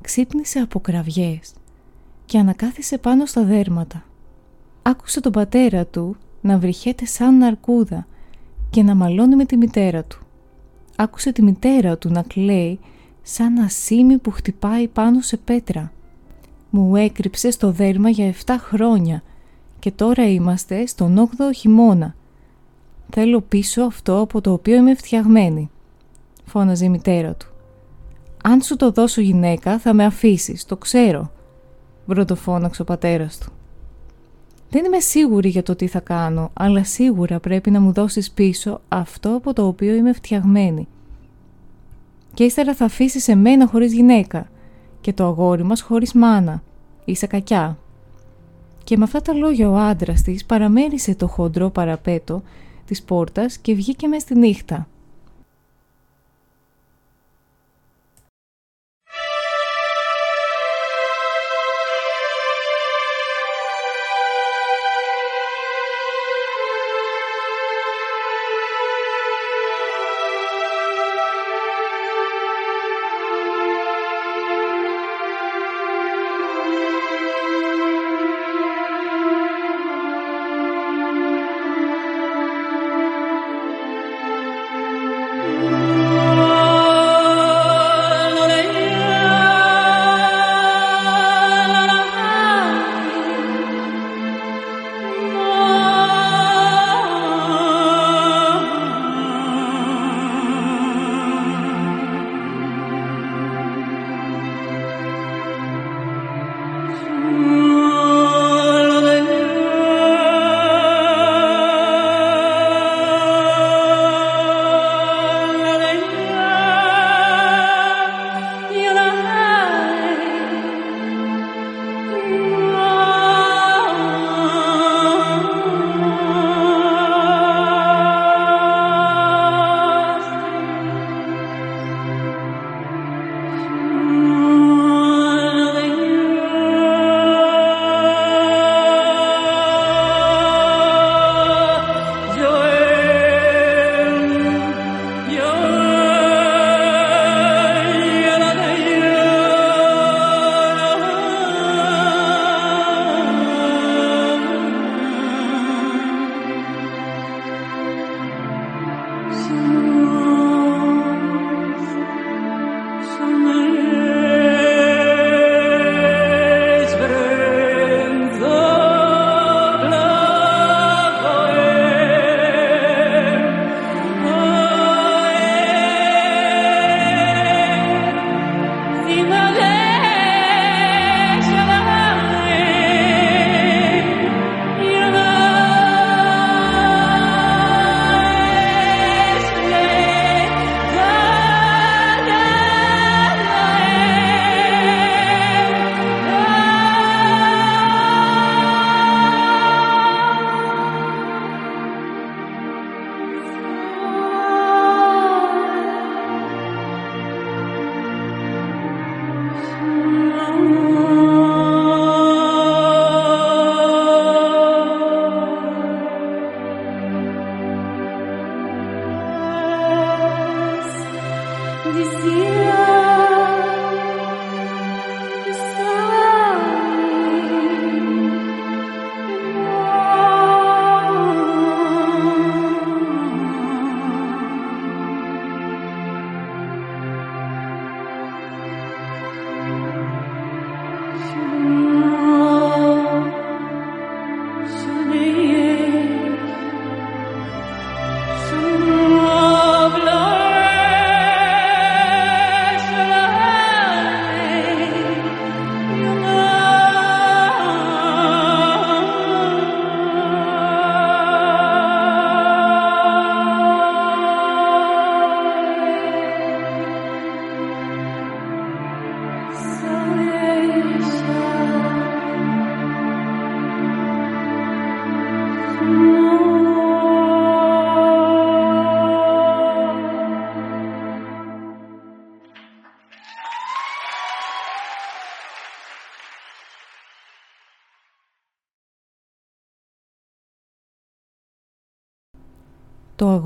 ξύπνησε 0.01 0.59
από 0.59 0.79
κραυγές 0.79 1.53
και 2.25 2.37
ανακάθισε 2.37 2.97
πάνω 2.97 3.25
στα 3.25 3.43
δέρματα. 3.43 4.03
Άκουσε 4.81 5.21
τον 5.21 5.31
πατέρα 5.31 5.85
του 5.85 6.15
να 6.41 6.57
βρυχέται 6.57 7.05
σαν 7.05 7.43
αρκούδα 7.43 8.07
και 8.69 8.83
να 8.83 8.95
μαλώνει 8.95 9.35
με 9.35 9.45
τη 9.45 9.57
μητέρα 9.57 10.03
του. 10.03 10.19
Άκουσε 10.95 11.31
τη 11.31 11.41
μητέρα 11.41 11.97
του 11.97 12.09
να 12.09 12.21
κλαίει 12.21 12.79
σαν 13.21 13.57
ασίμι 13.57 14.17
που 14.17 14.31
χτυπάει 14.31 14.87
πάνω 14.87 15.21
σε 15.21 15.37
πέτρα. 15.37 15.91
Μου 16.69 16.95
έκρυψε 16.95 17.51
στο 17.51 17.71
δέρμα 17.71 18.09
για 18.09 18.33
7 18.45 18.55
χρόνια 18.59 19.23
και 19.79 19.91
τώρα 19.91 20.29
είμαστε 20.29 20.85
στον 20.85 21.29
8ο 21.37 21.55
χειμώνα. 21.55 22.15
Θέλω 23.09 23.41
πίσω 23.41 23.81
αυτό 23.81 24.19
από 24.19 24.41
το 24.41 24.51
οποίο 24.51 24.75
είμαι 24.75 24.95
φτιαγμένη, 24.95 25.69
φώναζε 26.45 26.85
η 26.85 26.89
μητέρα 26.89 27.33
του. 27.33 27.47
Αν 28.43 28.61
σου 28.61 28.75
το 28.75 28.91
δώσω 28.91 29.21
γυναίκα 29.21 29.79
θα 29.79 29.93
με 29.93 30.05
αφήσεις, 30.05 30.65
το 30.65 30.77
ξέρω, 30.77 31.31
βροντοφώναξε 32.05 32.81
ο 32.81 32.85
πατέρας 32.85 33.37
του. 33.37 33.51
Δεν 34.69 34.85
είμαι 34.85 34.99
σίγουρη 34.99 35.49
για 35.49 35.63
το 35.63 35.75
τι 35.75 35.87
θα 35.87 35.99
κάνω, 35.99 36.49
αλλά 36.53 36.83
σίγουρα 36.83 37.39
πρέπει 37.39 37.71
να 37.71 37.79
μου 37.79 37.91
δώσεις 37.91 38.31
πίσω 38.31 38.81
αυτό 38.87 39.35
από 39.35 39.53
το 39.53 39.67
οποίο 39.67 39.93
είμαι 39.93 40.13
φτιαγμένη. 40.13 40.87
Και 42.33 42.43
ύστερα 42.43 42.75
θα 42.75 42.85
αφήσεις 42.85 43.27
εμένα 43.27 43.67
χωρίς 43.67 43.93
γυναίκα 43.93 44.49
και 45.01 45.13
το 45.13 45.25
αγόρι 45.25 45.63
μας 45.63 45.81
χωρίς 45.81 46.13
μάνα. 46.13 46.63
Είσαι 47.05 47.27
κακιά. 47.27 47.77
Και 48.83 48.97
με 48.97 49.03
αυτά 49.03 49.21
τα 49.21 49.33
λόγια 49.33 49.69
ο 49.69 49.75
άντρας 49.75 50.21
της 50.21 50.45
παραμέρισε 50.45 51.15
το 51.15 51.27
χοντρό 51.27 51.69
παραπέτο 51.69 52.43
της 52.85 53.01
πόρτας 53.03 53.57
και 53.57 53.73
βγήκε 53.73 54.07
μες 54.07 54.21
στη 54.21 54.37
νύχτα. 54.37 54.87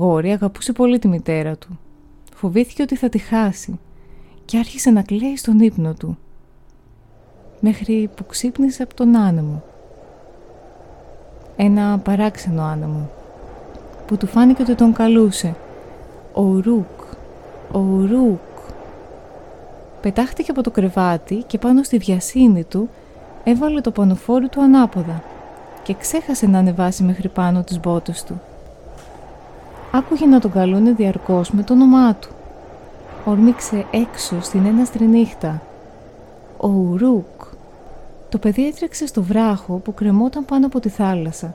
Αγόρι 0.04 0.30
αγαπούσε 0.32 0.72
πολύ 0.72 0.98
τη 0.98 1.08
μητέρα 1.08 1.56
του. 1.56 1.78
Φοβήθηκε 2.34 2.82
ότι 2.82 2.96
θα 2.96 3.08
τη 3.08 3.18
χάσει 3.18 3.78
και 4.44 4.58
άρχισε 4.58 4.90
να 4.90 5.02
κλαίει 5.02 5.36
στον 5.36 5.60
ύπνο 5.60 5.94
του. 5.94 6.18
Μέχρι 7.60 8.10
που 8.14 8.26
ξύπνησε 8.26 8.82
από 8.82 8.94
τον 8.94 9.16
άνεμο. 9.16 9.62
Ένα 11.56 11.98
παράξενο 11.98 12.62
άνεμο 12.62 13.10
που 14.06 14.16
του 14.16 14.26
φάνηκε 14.26 14.62
ότι 14.62 14.74
τον 14.74 14.92
καλούσε. 14.92 15.54
Ο 16.32 16.42
Ρουκ, 16.42 17.00
ο 17.72 18.06
Ρουκ. 18.10 18.38
Πετάχτηκε 20.00 20.50
από 20.50 20.62
το 20.62 20.70
κρεβάτι 20.70 21.44
και 21.46 21.58
πάνω 21.58 21.82
στη 21.82 21.98
βιασύνη 21.98 22.64
του 22.64 22.88
έβαλε 23.44 23.80
το 23.80 23.90
πανοφόρι 23.90 24.48
του 24.48 24.62
ανάποδα 24.62 25.22
και 25.82 25.94
ξέχασε 25.94 26.46
να 26.46 26.58
ανεβάσει 26.58 27.02
μέχρι 27.02 27.28
πάνω 27.28 27.62
τις 27.62 27.80
μπότες 27.80 28.24
του. 28.24 28.40
Άκουγε 29.94 30.26
να 30.26 30.40
τον 30.40 30.50
καλούνε 30.50 30.92
διαρκώς 30.92 31.50
με 31.50 31.62
το 31.62 31.72
όνομά 31.72 32.14
του. 32.14 32.28
Ορμήξε 33.24 33.86
έξω 33.90 34.40
στην 34.40 34.66
έναστρη 34.66 35.06
νύχτα. 35.06 35.62
Ο 36.56 36.68
Ουρούκ. 36.68 37.42
Το 38.28 38.38
παιδί 38.38 38.66
έτρεξε 38.66 39.06
στο 39.06 39.22
βράχο 39.22 39.74
που 39.74 39.94
κρεμόταν 39.94 40.44
πάνω 40.44 40.66
από 40.66 40.80
τη 40.80 40.88
θάλασσα 40.88 41.54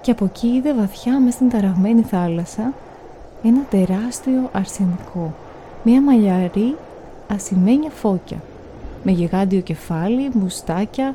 και 0.00 0.10
από 0.10 0.24
εκεί 0.24 0.46
είδε 0.46 0.74
βαθιά 0.74 1.20
μες 1.20 1.34
στην 1.34 1.48
ταραγμένη 1.48 2.02
θάλασσα 2.02 2.72
ένα 3.42 3.60
τεράστιο 3.70 4.50
αρσενικό, 4.52 5.34
μια 5.82 6.02
μαλλιαρή 6.02 6.76
ασημένια 7.28 7.90
φώκια 7.90 8.38
με 9.02 9.12
γιγάντιο 9.12 9.60
κεφάλι, 9.60 10.30
μουστάκια 10.32 11.14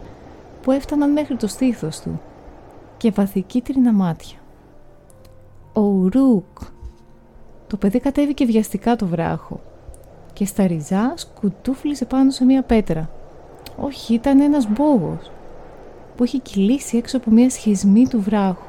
που 0.62 0.71
έφταναν 0.71 1.12
μέχρι 1.12 1.36
το 1.36 1.47
στήθος 1.47 1.99
του 1.99 2.21
και 2.97 3.12
βαθικίτρινα 3.12 3.93
μάτια. 3.93 4.40
Ο 5.73 5.81
Ουρούκ. 5.81 6.57
Το 7.67 7.77
παιδί 7.77 7.99
κατέβηκε 7.99 8.45
βιαστικά 8.45 8.95
το 8.95 9.05
βράχο 9.05 9.60
και 10.34 10.45
στα 10.45 10.67
ριζά 10.67 11.13
σκουτούφλησε 11.15 12.05
πάνω 12.05 12.31
σε 12.31 12.45
μία 12.45 12.62
πέτρα. 12.62 13.10
Όχι, 13.81 14.13
ήταν 14.13 14.39
ένας 14.39 14.67
μπόγος 14.67 15.31
που 16.15 16.23
είχε 16.23 16.38
κυλήσει 16.38 16.97
έξω 16.97 17.17
από 17.17 17.31
μία 17.31 17.49
σχισμή 17.49 18.07
του 18.07 18.21
βράχου. 18.21 18.65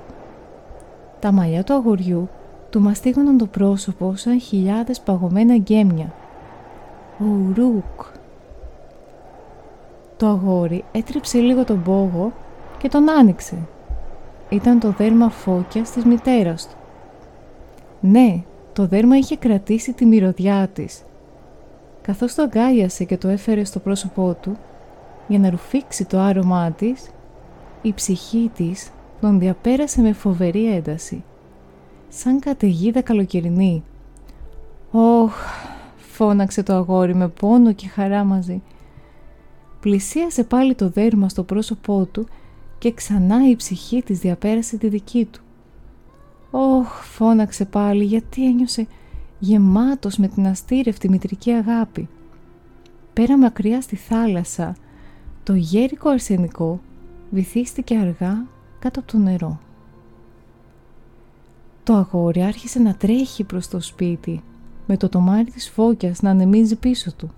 Τα 1.21 1.33
μαλλιά 1.33 1.65
του 1.65 1.75
αγοριού 1.75 2.29
του 2.71 2.81
μαστίγωναν 2.81 3.39
το 3.39 3.47
πρόσωπο 3.47 4.17
σαν 4.17 4.41
χιλιάδες 4.41 5.01
παγωμένα 5.01 5.57
γκέμια. 5.57 6.15
Ο 7.19 7.25
Ουρούκ. 7.25 8.01
Το 10.17 10.27
αγόρι 10.27 10.85
έτριψε 10.93 11.39
λίγο 11.39 11.65
τον 11.65 11.83
πόγο 11.83 12.33
και 12.79 12.89
τον 12.89 13.11
άνοιξε. 13.11 13.57
Ήταν 14.49 14.81
το 14.81 14.91
δέρμα 14.91 15.29
φώκιας 15.29 15.91
της 15.91 16.05
μητέρας 16.05 16.69
του. 16.69 16.77
Ναι, 18.05 18.43
το 18.73 18.87
δέρμα 18.87 19.17
είχε 19.17 19.37
κρατήσει 19.37 19.93
τη 19.93 20.07
μυρωδιά 20.07 20.69
της. 20.69 21.03
Καθώς 22.03 22.35
το 22.35 22.43
αγκάλιασε 22.43 23.05
και 23.05 23.17
το 23.17 23.29
έφερε 23.29 23.65
στο 23.65 23.79
πρόσωπό 23.79 24.37
του, 24.41 24.57
για 25.29 25.39
να 25.39 25.51
ρουφήξει 25.51 26.05
το 26.05 26.19
άρωμά 26.19 26.71
της, 26.71 27.11
η 27.83 27.93
ψυχή 27.93 28.51
της 28.55 28.91
τον 29.21 29.39
διαπέρασε 29.39 30.01
με 30.01 30.13
φοβερή 30.13 30.75
ένταση, 30.75 31.25
σαν 32.09 32.39
καταιγίδα 32.39 33.03
καλοκαιρινή. 33.03 33.83
«Ωχ», 34.91 35.35
φώναξε 35.97 36.63
το 36.63 36.73
αγόρι 36.75 37.15
με 37.15 37.29
πόνο 37.29 37.73
και 37.73 37.89
χαρά 37.89 38.25
μαζί. 38.25 38.63
Πλησίασε 39.81 40.45
πάλι 40.45 40.75
το 40.75 40.89
δέρμα 40.89 41.29
στο 41.29 41.43
πρόσωπό 41.43 42.05
του 42.13 42.29
και 42.79 42.93
ξανά 42.93 43.49
η 43.49 43.57
ψυχή 43.57 44.03
της 44.03 44.19
διαπέρασε 44.19 44.77
τη 44.77 44.89
δική 44.89 45.25
του. 45.25 45.42
«Ωχ», 46.55 47.05
φώναξε 47.05 47.65
πάλι 47.65 48.05
γιατί 48.05 48.47
ένιωσε 48.47 48.87
γεμάτος 49.39 50.17
με 50.17 50.29
την 50.29 50.47
αστήρευτη 50.47 51.09
μητρική 51.09 51.51
αγάπη. 51.51 52.09
Πέρα 53.13 53.39
μακριά 53.39 53.81
στη 53.81 53.97
θάλασσα, 53.97 54.77
το 55.43 55.55
γέρικο 55.55 56.09
αρσενικό 56.09 56.81
βυθίστηκε 57.31 57.97
αργά 57.97 58.47
κάτω 58.79 59.01
από 59.01 59.13
το 59.13 59.19
νερό. 59.19 59.61
Το 61.83 61.95
αγόρι 61.95 62.43
άρχισε 62.43 62.79
να 62.79 62.95
τρέχει 62.95 63.45
προς 63.45 63.69
το 63.69 63.81
σπίτι, 63.81 64.43
με 64.87 64.97
το 64.97 65.09
τομάρι 65.09 65.51
της 65.51 65.71
φώκιας 65.71 66.23
να 66.23 66.31
ανεμίζει 66.31 66.77
πίσω 66.77 67.13
του. 67.15 67.31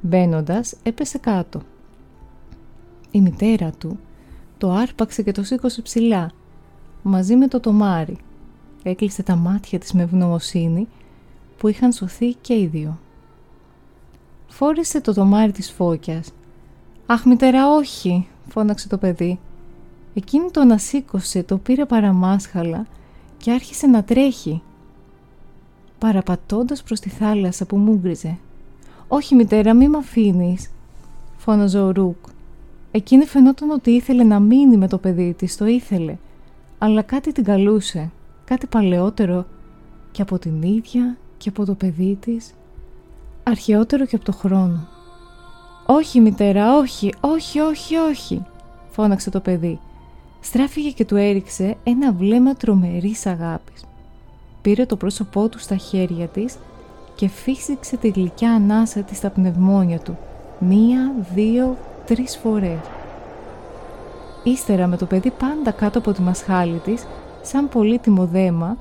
Μπαίνοντας, 0.00 0.74
έπεσε 0.82 1.18
κάτω. 1.18 1.62
Η 3.10 3.20
μητέρα 3.20 3.70
του 3.70 3.98
το 4.58 4.72
άρπαξε 4.72 5.22
και 5.22 5.32
το 5.32 5.42
σήκωσε 5.42 5.82
ψηλά, 5.82 6.30
μαζί 7.02 7.36
με 7.36 7.48
το 7.48 7.60
τομάρι. 7.60 8.16
Έκλεισε 8.82 9.22
τα 9.22 9.36
μάτια 9.36 9.78
της 9.78 9.92
με 9.92 10.02
ευγνωμοσύνη 10.02 10.88
που 11.58 11.68
είχαν 11.68 11.92
σωθεί 11.92 12.34
και 12.34 12.54
οι 12.54 12.66
δύο. 12.66 12.98
Φόρησε 14.48 15.00
το 15.00 15.14
τομάρι 15.14 15.52
της 15.52 15.70
φώκιας. 15.70 16.32
«Αχ, 17.06 17.24
μητέρα, 17.24 17.74
όχι!» 17.74 18.26
φώναξε 18.48 18.88
το 18.88 18.98
παιδί. 18.98 19.38
Εκείνη 20.14 20.50
το 20.50 20.60
ανασήκωσε, 20.60 21.42
το 21.42 21.58
πήρε 21.58 21.84
παραμάσχαλα 21.84 22.86
και 23.36 23.50
άρχισε 23.50 23.86
να 23.86 24.04
τρέχει, 24.04 24.62
παραπατώντας 25.98 26.82
προς 26.82 27.00
τη 27.00 27.08
θάλασσα 27.08 27.66
που 27.66 27.76
μούγκριζε. 27.76 28.38
«Όχι, 29.08 29.34
μητέρα, 29.34 29.74
μη 29.74 29.88
με 29.88 29.98
αφήνεις, 29.98 30.70
φώναζε 31.36 31.80
ο 31.80 31.90
Ρουκ. 31.90 32.16
Εκείνη 32.90 33.24
φαινόταν 33.24 33.70
ότι 33.70 33.90
ήθελε 33.90 34.24
να 34.24 34.40
μείνει 34.40 34.76
με 34.76 34.88
το 34.88 34.98
παιδί 34.98 35.34
της, 35.38 35.56
το 35.56 35.66
ήθελε, 35.66 36.16
αλλά 36.78 37.02
κάτι 37.02 37.32
την 37.32 37.44
καλούσε, 37.44 38.10
κάτι 38.44 38.66
παλαιότερο 38.66 39.46
και 40.10 40.22
από 40.22 40.38
την 40.38 40.62
ίδια 40.62 41.16
και 41.36 41.48
από 41.48 41.64
το 41.64 41.74
παιδί 41.74 42.18
της, 42.20 42.54
αρχαιότερο 43.42 44.06
και 44.06 44.16
από 44.16 44.24
το 44.24 44.32
χρόνο. 44.32 44.88
«Όχι, 45.86 46.20
μητέρα, 46.20 46.76
όχι, 46.76 47.14
όχι, 47.20 47.60
όχι, 47.60 47.96
όχι», 47.96 48.44
φώναξε 48.90 49.30
το 49.30 49.40
παιδί. 49.40 49.80
Στράφηκε 50.40 50.90
και 50.90 51.04
του 51.04 51.16
έριξε 51.16 51.76
ένα 51.84 52.12
βλέμμα 52.12 52.54
τρομερής 52.54 53.26
αγάπης. 53.26 53.84
Πήρε 54.62 54.86
το 54.86 54.96
πρόσωπό 54.96 55.48
του 55.48 55.58
στα 55.58 55.76
χέρια 55.76 56.26
της 56.26 56.56
και 57.14 57.28
φύσηξε 57.28 57.96
τη 57.96 58.08
γλυκιά 58.08 58.52
ανάσα 58.52 59.02
της 59.02 59.16
στα 59.16 59.30
πνευμόνια 59.30 59.98
του. 59.98 60.18
Μία, 60.58 61.14
δύο, 61.34 61.76
τρεις 62.06 62.36
φορές. 62.36 62.78
Ύστερα 64.42 64.86
με 64.86 64.96
το 64.96 65.06
παιδί 65.06 65.30
πάντα 65.30 65.70
κάτω 65.70 65.98
από 65.98 66.12
τη 66.12 66.22
μασχάλη 66.22 66.78
της, 66.84 67.06
σαν 67.42 67.68
πολύτιμο 67.68 68.26
δέμα, 68.26 68.76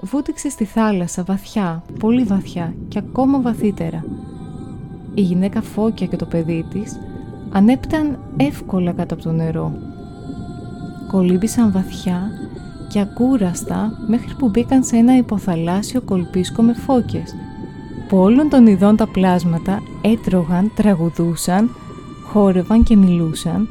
βούτυξε 0.00 0.50
στη 0.50 0.64
θάλασσα 0.64 1.22
βαθιά, 1.22 1.82
πολύ 1.98 2.22
βαθιά 2.22 2.74
και 2.88 2.98
ακόμα 2.98 3.40
βαθύτερα. 3.40 4.04
Η 5.14 5.20
γυναίκα 5.20 5.62
Φώκια 5.62 6.06
και 6.06 6.16
το 6.16 6.26
παιδί 6.26 6.66
της 6.70 6.98
ανέπταν 7.52 8.18
εύκολα 8.36 8.92
κάτω 8.92 9.14
από 9.14 9.22
το 9.22 9.32
νερό. 9.32 9.72
Κολύμπησαν 11.10 11.72
βαθιά 11.72 12.30
και 12.88 13.00
ακούραστα 13.00 13.92
μέχρι 14.06 14.34
που 14.34 14.48
μπήκαν 14.48 14.84
σε 14.84 14.96
ένα 14.96 15.16
υποθαλάσσιο 15.16 16.00
κολπίσκο 16.02 16.62
με 16.62 16.74
φώκες 16.74 17.34
που 18.08 18.18
όλων 18.18 18.48
των 18.48 18.66
ειδών 18.66 18.96
τα 18.96 19.06
πλάσματα 19.06 19.82
έτρωγαν, 20.00 20.72
τραγουδούσαν, 20.74 21.70
χόρευαν 22.24 22.82
και 22.82 22.96
μιλούσαν 22.96 23.68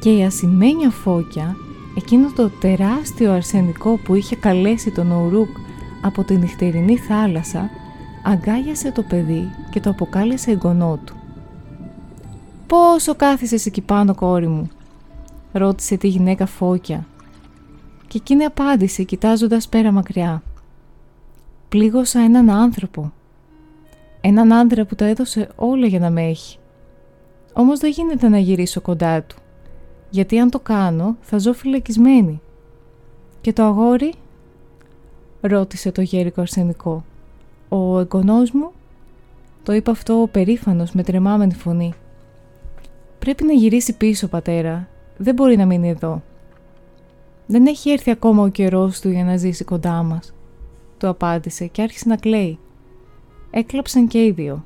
και 0.00 0.16
η 0.16 0.24
ασημένια 0.24 0.90
φώκια, 0.90 1.56
εκείνο 1.96 2.32
το 2.32 2.48
τεράστιο 2.48 3.32
αρσενικό 3.32 3.96
που 3.96 4.14
είχε 4.14 4.36
καλέσει 4.36 4.90
τον 4.90 5.10
Ουρούκ 5.10 5.48
από 6.02 6.24
τη 6.24 6.36
νυχτερινή 6.36 6.96
θάλασσα, 6.96 7.70
αγκάγιασε 8.24 8.92
το 8.92 9.02
παιδί 9.02 9.50
και 9.70 9.80
το 9.80 9.90
αποκάλεσε 9.90 10.50
εγγονό 10.50 10.98
του. 11.04 11.14
«Πόσο 12.66 13.14
κάθισες 13.14 13.66
εκεί 13.66 13.80
πάνω, 13.80 14.14
κόρη 14.14 14.46
μου» 14.46 14.68
ρώτησε 15.52 15.96
τη 15.96 16.08
γυναίκα 16.08 16.46
φώκια 16.46 17.06
και 18.08 18.16
εκείνη 18.16 18.44
απάντησε 18.44 19.02
κοιτάζοντας 19.02 19.68
πέρα 19.68 19.92
μακριά. 19.92 20.42
«Πλήγωσα 21.68 22.20
έναν 22.20 22.50
άνθρωπο. 22.50 23.12
Έναν 24.20 24.52
άντρα 24.52 24.84
που 24.84 24.94
τα 24.94 25.04
έδωσε 25.04 25.48
όλα 25.56 25.86
για 25.86 25.98
να 25.98 26.10
με 26.10 26.22
έχει. 26.22 26.58
Όμως 27.52 27.78
δεν 27.78 27.90
γίνεται 27.90 28.28
να 28.28 28.38
γυρίσω 28.38 28.80
κοντά 28.80 29.22
του, 29.22 29.36
γιατί 30.16 30.38
αν 30.38 30.50
το 30.50 30.60
κάνω 30.60 31.16
θα 31.20 31.38
ζω 31.38 31.52
φυλακισμένη. 31.52 32.40
Και 33.40 33.52
το 33.52 33.62
αγόρι» 33.62 34.12
ρώτησε 35.40 35.92
το 35.92 36.02
γέρικο 36.02 36.40
αρσενικό. 36.40 37.04
«Ο 37.68 37.98
εγγονός 37.98 38.50
μου» 38.50 38.72
το 39.62 39.72
είπε 39.72 39.90
αυτό 39.90 40.20
ο 40.20 40.28
περήφανος 40.28 40.92
με 40.92 41.02
τρεμάμενη 41.02 41.54
φωνή. 41.54 41.92
«Πρέπει 43.18 43.44
να 43.44 43.52
γυρίσει 43.52 43.96
πίσω, 43.96 44.28
πατέρα. 44.28 44.88
Δεν 45.16 45.34
μπορεί 45.34 45.56
να 45.56 45.66
μείνει 45.66 45.88
εδώ. 45.88 46.22
Δεν 47.46 47.66
έχει 47.66 47.90
έρθει 47.90 48.10
ακόμα 48.10 48.42
ο 48.42 48.48
καιρός 48.48 49.00
του 49.00 49.10
για 49.10 49.24
να 49.24 49.36
ζήσει 49.36 49.64
κοντά 49.64 50.02
μας», 50.02 50.34
του 50.98 51.08
απάντησε 51.08 51.66
και 51.66 51.82
άρχισε 51.82 52.08
να 52.08 52.16
κλαίει. 52.16 52.58
Έκλαψαν 53.50 54.06
και 54.08 54.24
οι 54.24 54.30
δύο. 54.30 54.64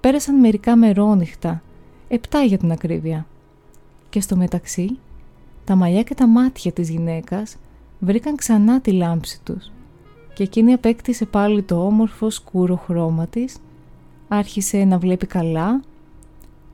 Πέρασαν 0.00 0.34
μερικά 0.34 0.76
μερόνυχτα, 0.76 1.62
επτά 2.08 2.42
για 2.42 2.58
την 2.58 2.72
ακρίβεια. 2.72 3.26
Και 4.12 4.20
στο 4.20 4.36
μεταξύ, 4.36 4.98
τα 5.64 5.74
μαλλιά 5.74 6.02
και 6.02 6.14
τα 6.14 6.26
μάτια 6.26 6.72
της 6.72 6.90
γυναίκας 6.90 7.56
βρήκαν 7.98 8.36
ξανά 8.36 8.80
τη 8.80 8.92
λάμψη 8.92 9.40
τους 9.44 9.70
και 10.34 10.42
εκείνη 10.42 10.72
απέκτησε 10.72 11.24
πάλι 11.24 11.62
το 11.62 11.86
όμορφο 11.86 12.30
σκούρο 12.30 12.76
χρώμα 12.76 13.26
της, 13.26 13.56
άρχισε 14.28 14.84
να 14.84 14.98
βλέπει 14.98 15.26
καλά, 15.26 15.82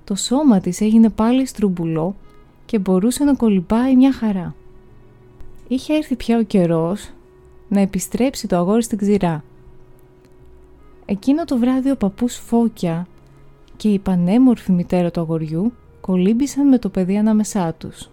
το 0.04 0.14
σώμα 0.14 0.60
της 0.60 0.80
έγινε 0.80 1.08
πάλι 1.08 1.46
στρουμπουλό 1.46 2.14
και 2.64 2.78
μπορούσε 2.78 3.24
να 3.24 3.34
κολυμπάει 3.34 3.96
μια 3.96 4.12
χαρά. 4.12 4.54
Είχε 5.68 5.94
έρθει 5.94 6.16
πια 6.16 6.38
ο 6.38 6.42
καιρός 6.42 7.10
να 7.68 7.80
επιστρέψει 7.80 8.46
το 8.46 8.56
αγόρι 8.56 8.82
στην 8.82 8.98
ξηρά. 8.98 9.44
Εκείνο 11.04 11.44
το 11.44 11.58
βράδυ 11.58 11.90
ο 11.90 11.96
παππούς 11.96 12.34
Φώκια 12.34 13.06
και 13.76 13.88
η 13.88 13.98
πανέμορφη 13.98 14.72
μητέρα 14.72 15.10
του 15.10 15.20
αγοριού 15.20 15.72
κολύμπησαν 16.08 16.68
με 16.68 16.78
το 16.78 16.88
παιδί 16.88 17.16
ανάμεσά 17.16 17.74
τους. 17.78 18.10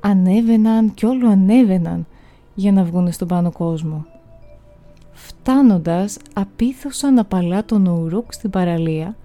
Ανέβαιναν 0.00 0.94
κι 0.94 1.06
όλο 1.06 1.28
ανέβαιναν 1.28 2.06
για 2.54 2.72
να 2.72 2.84
βγουν 2.84 3.12
στον 3.12 3.28
πάνω 3.28 3.52
κόσμο. 3.52 4.06
Φτάνοντας, 5.12 6.18
απίθωσαν 6.34 7.18
απαλά 7.18 7.64
τον 7.64 7.86
Ουρούκ 7.86 8.32
στην 8.32 8.50
παραλία 8.50 9.16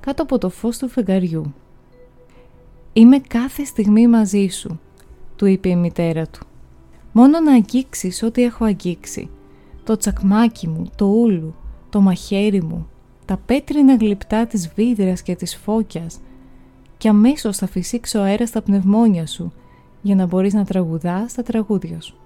κάτω 0.00 0.22
από 0.22 0.38
το 0.38 0.48
φως 0.48 0.78
του 0.78 0.88
φεγγαριού. 0.88 1.54
«Είμαι 2.92 3.18
κάθε 3.18 3.64
στιγμή 3.64 4.08
μαζί 4.08 4.46
σου», 4.46 4.80
του 5.36 5.46
είπε 5.46 5.68
η 5.68 5.76
μητέρα 5.76 6.26
του. 6.26 6.46
«Μόνο 7.12 7.40
να 7.40 7.52
αγγίξεις 7.52 8.22
ό,τι 8.22 8.42
έχω 8.42 8.64
αγγίξει. 8.64 9.30
Το 9.84 9.96
τσακμάκι 9.96 10.68
μου, 10.68 10.90
το 10.96 11.04
ούλου, 11.04 11.54
το 11.90 12.00
μαχαίρι 12.00 12.62
μου, 12.62 12.88
τα 13.24 13.38
πέτρινα 13.46 13.94
γλυπτά 13.94 14.46
της 14.46 14.72
βίδρας 14.74 15.22
και 15.22 15.34
της 15.34 15.56
φώκιας 15.56 16.20
και 17.02 17.08
αμέσως 17.08 17.56
θα 17.56 17.66
φυσήξει 17.66 18.16
ο 18.16 18.22
αέρας 18.22 18.48
στα 18.48 18.62
πνευμόνια 18.62 19.26
σου 19.26 19.52
για 20.02 20.14
να 20.14 20.26
μπορείς 20.26 20.54
να 20.54 20.64
τραγουδάς 20.64 21.34
τα 21.34 21.42
τραγούδια 21.42 22.00
σου. 22.00 22.16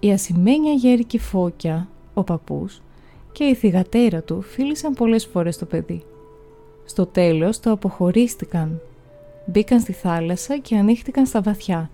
Η 0.00 0.12
ασημένια 0.12 0.72
γέρικη 0.72 1.18
φώκια, 1.18 1.88
ο 2.14 2.22
παππούς 2.22 2.82
και 3.32 3.44
η 3.44 3.54
θυγατέρα 3.54 4.22
του 4.22 4.42
φίλησαν 4.42 4.92
πολλές 4.94 5.26
φορές 5.26 5.58
το 5.58 5.64
παιδί. 5.64 6.02
Στο 6.84 7.06
τέλος 7.06 7.60
το 7.60 7.70
αποχωρίστηκαν, 7.70 8.80
μπήκαν 9.46 9.80
στη 9.80 9.92
θάλασσα 9.92 10.58
και 10.58 10.76
ανοίχτηκαν 10.76 11.26
στα 11.26 11.40
βαθιά 11.40 11.90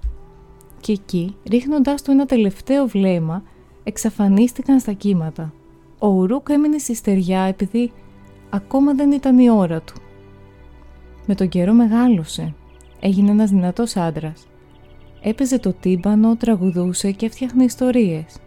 και 0.80 0.92
εκεί, 0.92 1.36
ρίχνοντάς 1.50 2.02
του 2.02 2.10
ένα 2.10 2.26
τελευταίο 2.26 2.86
βλέμμα, 2.86 3.42
εξαφανίστηκαν 3.84 4.80
στα 4.80 4.92
κύματα. 4.92 5.52
Ο 5.98 6.06
Ουρούκ 6.08 6.48
έμεινε 6.48 6.78
στη 6.78 6.94
στεριά 6.94 7.40
επειδή 7.40 7.92
ακόμα 8.50 8.94
δεν 8.94 9.12
ήταν 9.12 9.38
η 9.38 9.50
ώρα 9.50 9.80
του. 9.80 9.94
Με 11.26 11.34
τον 11.34 11.48
καιρό 11.48 11.72
μεγάλωσε. 11.72 12.54
Έγινε 13.00 13.30
ένας 13.30 13.50
δυνατός 13.50 13.96
άντρας. 13.96 14.46
Έπαιζε 15.22 15.58
το 15.58 15.72
τύμπανο, 15.72 16.36
τραγουδούσε 16.36 17.10
και 17.10 17.26
έφτιαχνε 17.26 17.64
ιστορίες. 17.64 18.38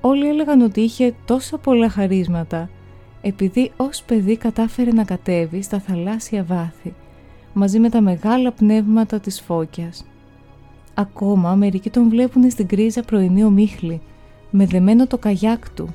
Όλοι 0.00 0.28
έλεγαν 0.28 0.60
ότι 0.60 0.80
είχε 0.80 1.14
τόσα 1.24 1.58
πολλά 1.58 1.88
χαρίσματα 1.88 2.70
επειδή 3.22 3.72
ως 3.76 4.02
παιδί 4.02 4.36
κατάφερε 4.36 4.90
να 4.92 5.04
κατέβει 5.04 5.62
στα 5.62 5.80
θαλάσσια 5.80 6.44
βάθη 6.44 6.94
μαζί 7.52 7.78
με 7.78 7.88
τα 7.88 8.00
μεγάλα 8.00 8.52
πνεύματα 8.52 9.20
της 9.20 9.40
φώκιας. 9.40 10.04
Ακόμα 10.94 11.54
μερικοί 11.54 11.90
τον 11.90 12.08
βλέπουν 12.08 12.50
στην 12.50 12.66
κρίζα 12.66 13.02
πρωινή 13.02 13.44
ομίχλη 13.44 14.00
με 14.50 14.66
δεμένο 14.66 15.06
το 15.06 15.18
καγιάκ 15.18 15.70
του 15.70 15.94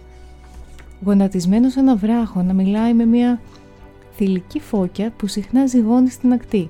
γονατισμένος 1.03 1.71
σε 1.71 1.79
ένα 1.79 1.95
βράχο 1.95 2.41
να 2.41 2.53
μιλάει 2.53 2.93
με 2.93 3.05
μια 3.05 3.41
θηλυκή 4.15 4.59
φώκια 4.59 5.11
που 5.17 5.27
συχνά 5.27 5.65
ζυγώνει 5.65 6.09
στην 6.09 6.33
ακτή. 6.33 6.69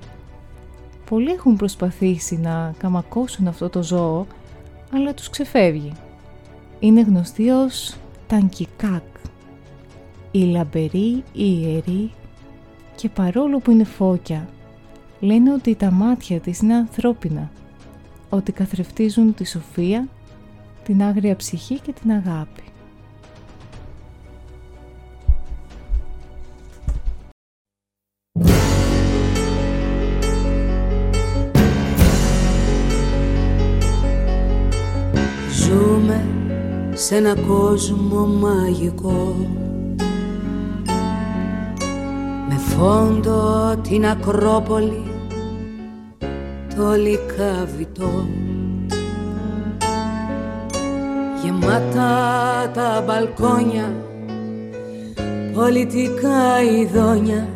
Πολλοί 1.10 1.32
έχουν 1.32 1.56
προσπαθήσει 1.56 2.38
να 2.38 2.74
καμακώσουν 2.78 3.48
αυτό 3.48 3.70
το 3.70 3.84
ζώο, 3.84 4.28
αλλά 4.94 5.14
τους 5.14 5.30
ξεφεύγει. 5.30 5.92
Είναι 6.80 7.02
γνωστή 7.02 7.50
ως 7.50 7.96
Τανκικάκ, 8.28 9.04
η 10.32 10.40
λαμπερή, 10.40 11.24
η 11.34 11.62
ιερή 11.62 12.12
και 12.96 13.10
παρόλο 13.10 13.60
που 13.60 13.72
είναι 13.72 13.84
φώκια, 13.84 14.50
λένε 15.20 15.54
ότι 15.54 15.76
τα 15.76 15.92
μάτια 15.92 16.40
της 16.40 16.60
είναι 16.60 16.74
ανθρώπινα, 16.74 17.52
ότι 18.30 18.52
καθρεφτίζουν 18.52 19.34
τη 19.34 19.46
σοφία, 19.46 20.08
την 20.84 21.04
άγρια 21.04 21.36
ψυχή 21.36 21.80
και 21.80 21.94
την 21.94 22.12
αγάπη. 22.12 22.65
Σε 36.98 37.16
ένα 37.16 37.36
κόσμο 37.48 38.26
μαγικό. 38.26 39.36
Με 42.50 42.58
φόντο 42.58 43.76
την 43.82 44.06
Ακρόπολη 44.06 45.04
το 46.76 46.92
λικαβιτό 46.92 48.28
γεμάτα 51.44 52.72
τα 52.74 53.04
μπαλκόνια 53.06 53.94
πολιτικά 55.54 56.62
ειδόνια 56.62 57.48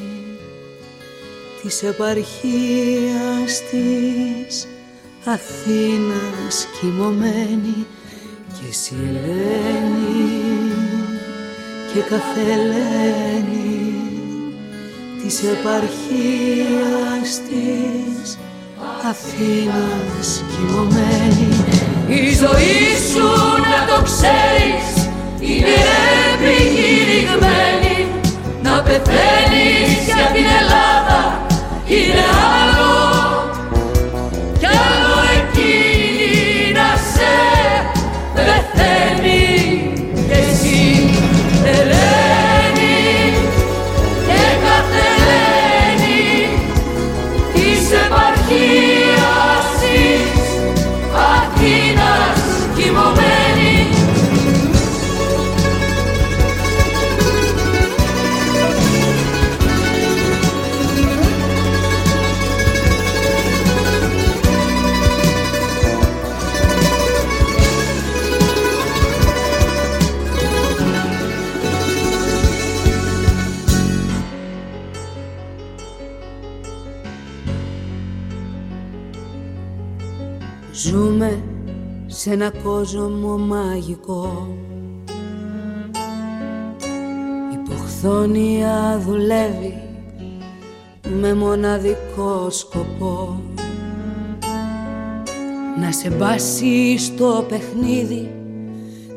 της 1.63 1.83
επαρχίας 1.83 3.63
της 3.71 4.67
Αθήνας 5.25 6.67
κοιμωμένη. 6.81 7.87
Και 8.53 8.69
εσύ 8.71 8.95
Ελένη 9.09 10.31
και 11.93 12.01
κάθε 12.01 12.53
Ελένη 12.53 13.88
της 15.29 15.43
επαρχίας 15.43 17.29
της 17.49 18.39
Αθήνας 19.11 20.45
κοιμωμένη. 20.51 21.51
Η 22.09 22.35
ζωή 22.35 22.87
σου 23.13 23.29
να 23.67 23.77
το 23.89 23.97
ξέρεις 24.03 24.89
είναι 25.41 25.77
επικηρυγμένη 26.33 27.97
να 28.63 28.83
πεθαίνεις 28.83 29.91
για 30.07 30.27
την 30.35 30.47
Ελλάδα 30.61 31.21
είναι 31.87 32.27
άλλο. 32.61 32.97
Κι 34.59 34.67
άλλο 34.67 35.15
εκείνη 35.39 36.73
να 36.73 36.89
σε 37.13 37.35
πεθαίνει 38.35 39.08
σε 82.07 82.31
ένα 82.33 82.53
κόσμο 82.63 83.39
μαγικό. 83.39 84.49
Η 87.53 87.69
ποχθόνια 87.69 89.01
δουλεύει 89.07 89.83
με 91.21 91.35
μοναδικό 91.35 92.51
σκοπό. 92.51 93.43
Να 95.81 95.93
σε 95.93 96.11
μπάσει 96.11 96.99
στο 96.99 97.47
παιχνίδι 97.49 98.31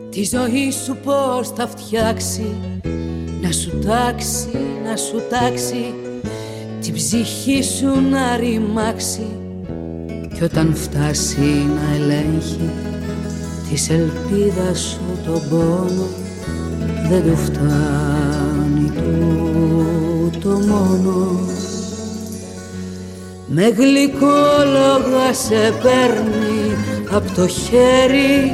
Τη 0.10 0.24
ζωή 0.24 0.72
σου 0.72 0.98
πως 1.04 1.50
θα 1.50 1.68
φτιάξει. 1.68 2.56
Να 3.42 3.52
σου 3.52 3.80
τάξει, 3.86 4.58
να 4.84 4.96
σου 4.96 5.22
τάξει 5.30 5.94
την 6.82 6.94
ψυχή 6.94 7.64
σου 7.64 8.02
να 8.10 8.36
ρημάξει 8.36 9.51
και 10.42 10.48
όταν 10.48 10.76
φτάσει 10.76 11.70
να 11.76 11.96
ελέγχει 11.96 12.70
της 13.70 13.90
ελπίδας 13.90 14.80
σου 14.80 15.20
τον 15.26 15.42
πόνο 15.50 16.08
δεν 17.10 17.24
του 17.24 17.38
φτάνει 17.38 18.92
το 20.40 20.50
μόνο. 20.50 21.40
Με 23.48 23.68
γλυκόλογα 23.68 25.34
σε 25.34 25.74
παίρνει 25.84 26.76
απ' 27.12 27.36
το 27.36 27.48
χέρι 27.48 28.52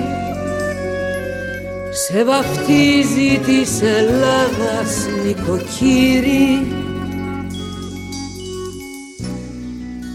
σε 1.92 2.24
βαφτίζει 2.24 3.40
της 3.46 3.82
Ελλάδας 3.82 5.08
νοικοκύρη 5.26 6.68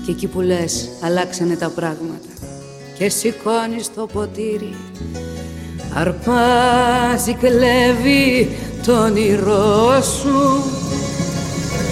Και 0.04 0.10
εκεί 0.10 0.26
που 0.26 0.40
λες 0.40 0.88
αλλάξανε 1.00 1.56
τα 1.56 1.68
πράγματα. 1.68 2.32
Και 2.98 3.08
σηκώνεις 3.08 3.94
το 3.94 4.06
ποτήρι 4.12 4.74
Αρπάζει, 5.94 7.34
κλέβει 7.34 8.56
το 8.86 9.02
όνειρό 9.02 10.02
σου 10.02 10.64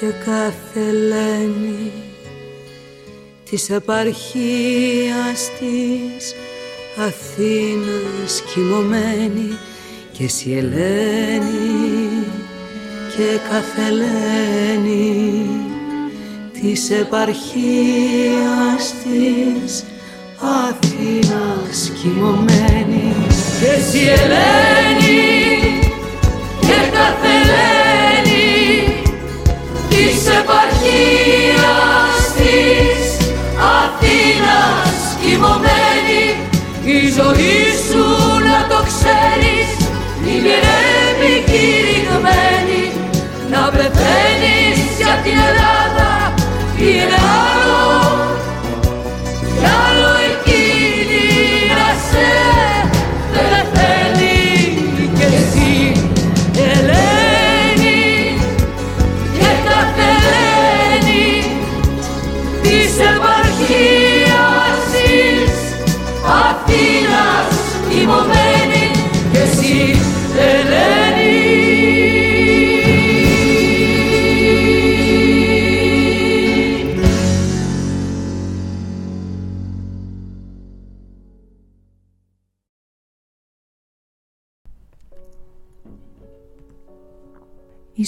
Και 0.00 0.06
κάθε 0.24 0.80
Ελένη 0.88 1.92
Της 3.50 3.70
επαρχίας 3.70 5.50
της 5.58 6.34
Αθήνας 6.96 8.42
κοιμωμένη 8.54 9.58
και 10.12 10.24
εσύ 10.24 10.50
Ελένη 10.58 12.26
και 13.16 13.38
κάθε 13.50 13.82
Ελένη 13.86 15.46
της 16.52 16.90
επαρχίας 16.90 17.34
της 19.02 19.84
Αθήνας 20.68 21.92
κοιμωμένη. 22.02 23.14
Και 23.60 23.66
εσύ 23.66 23.98
Ελένη 23.98 25.22
και 26.60 26.78
κάθε 26.92 27.32
Ελένη 27.42 28.50
της 29.88 30.26
επαρχίας 30.40 32.14
της 32.36 33.00
Αθήνας 33.80 34.98
κοιμωμένη. 35.20 36.24
Η 36.84 37.08
ζωή 37.10 37.58
σου 37.88 38.04
να 38.44 38.58
το 38.68 38.78
ξέρεις 40.32 40.44
είναι 40.44 40.56
επικηρυγμένη 41.10 42.82
να 43.50 43.70
πεθαίνεις 43.70 44.78
για 44.98 45.14
την 45.24 45.36
Ελλάδα 45.48 45.81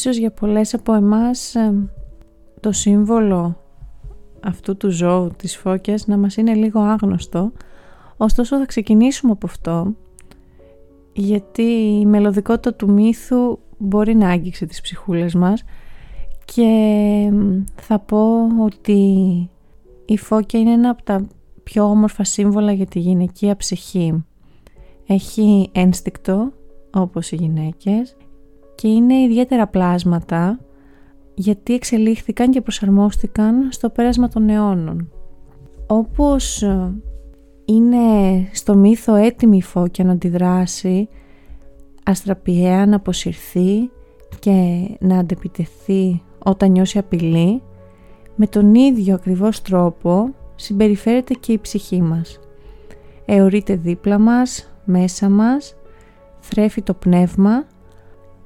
Ίσως 0.04 0.16
για 0.16 0.30
πολλές 0.30 0.74
από 0.74 0.94
εμάς 0.94 1.54
το 2.60 2.72
σύμβολο 2.72 3.56
αυτού 4.40 4.76
του 4.76 4.90
ζώου 4.90 5.30
της 5.36 5.56
φώκιας 5.56 6.06
να 6.06 6.16
μας 6.16 6.36
είναι 6.36 6.54
λίγο 6.54 6.80
άγνωστο 6.80 7.52
ωστόσο 8.16 8.58
θα 8.58 8.66
ξεκινήσουμε 8.66 9.32
από 9.32 9.46
αυτό 9.46 9.94
γιατί 11.12 11.62
η 12.00 12.06
μελωδικότητα 12.06 12.74
του 12.74 12.92
μύθου 12.92 13.58
μπορεί 13.78 14.14
να 14.14 14.28
άγγιξει 14.28 14.66
τις 14.66 14.80
ψυχούλες 14.80 15.34
μας 15.34 15.64
και 16.44 16.68
θα 17.74 17.98
πω 17.98 18.46
ότι 18.60 19.00
η 20.04 20.16
φώκια 20.18 20.60
είναι 20.60 20.72
ένα 20.72 20.90
από 20.90 21.02
τα 21.02 21.26
πιο 21.62 21.84
όμορφα 21.84 22.24
σύμβολα 22.24 22.72
για 22.72 22.86
τη 22.86 22.98
γυναικεία 22.98 23.56
ψυχή. 23.56 24.24
Έχει 25.06 25.68
ένστικτο 25.72 26.52
όπως 26.90 27.32
οι 27.32 27.36
γυναίκες 27.36 28.16
και 28.74 28.88
είναι 28.88 29.14
ιδιαίτερα 29.14 29.66
πλάσματα 29.66 30.58
γιατί 31.34 31.74
εξελίχθηκαν 31.74 32.50
και 32.50 32.60
προσαρμόστηκαν 32.60 33.68
στο 33.72 33.90
πέρασμα 33.90 34.28
των 34.28 34.48
αιώνων. 34.48 35.08
Όπως 35.86 36.64
είναι 37.64 37.98
στο 38.52 38.74
μύθο 38.74 39.14
έτοιμη 39.14 39.56
η 39.56 39.62
φώκια 39.62 40.04
να 40.04 40.12
αντιδράσει, 40.12 41.08
αστραπιαία 42.04 42.86
να 42.86 42.96
αποσυρθεί 42.96 43.90
και 44.38 44.88
να 45.00 45.18
αντεπιτεθεί 45.18 46.22
όταν 46.44 46.70
νιώσει 46.70 46.98
απειλή, 46.98 47.62
με 48.36 48.46
τον 48.46 48.74
ίδιο 48.74 49.14
ακριβώς 49.14 49.62
τρόπο 49.62 50.34
συμπεριφέρεται 50.54 51.34
και 51.34 51.52
η 51.52 51.58
ψυχή 51.58 52.02
μας. 52.02 52.40
Εωρείται 53.24 53.76
δίπλα 53.76 54.18
μας, 54.18 54.74
μέσα 54.84 55.28
μας, 55.28 55.76
θρέφει 56.40 56.82
το 56.82 56.94
πνεύμα 56.94 57.66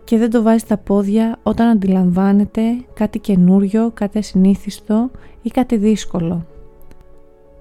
και 0.08 0.18
δεν 0.18 0.30
το 0.30 0.42
βάζει 0.42 0.58
στα 0.58 0.76
πόδια 0.76 1.38
όταν 1.42 1.68
αντιλαμβάνεται 1.68 2.62
κάτι 2.94 3.18
καινούριο, 3.18 3.90
κάτι 3.94 4.18
ασυνήθιστο 4.18 5.10
ή 5.42 5.48
κάτι 5.48 5.76
δύσκολο. 5.76 6.46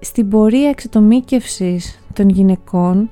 Στην 0.00 0.28
πορεία 0.28 0.68
εξατομίκευσης 0.68 2.00
των 2.12 2.28
γυναικών 2.28 3.10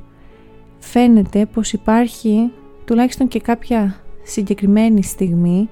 φαίνεται 0.79 1.47
πως 1.47 1.73
υπάρχει 1.73 2.53
τουλάχιστον 2.85 3.29
και 3.29 3.41
κάποια 3.41 3.97
συγκεκριμένη 4.23 5.03
στιγμή 5.03 5.69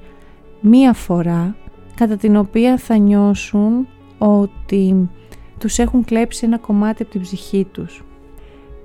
μία 0.61 0.93
φορά 0.93 1.57
κατά 1.95 2.17
την 2.17 2.37
οποία 2.37 2.77
θα 2.79 2.97
νιώσουν 2.97 3.89
ότι 4.19 5.11
τους 5.59 5.79
έχουν 5.79 6.05
κλέψει 6.05 6.45
ένα 6.47 6.59
κομμάτι 6.59 7.03
από 7.03 7.11
την 7.11 7.21
ψυχή 7.21 7.67
τους. 7.73 8.05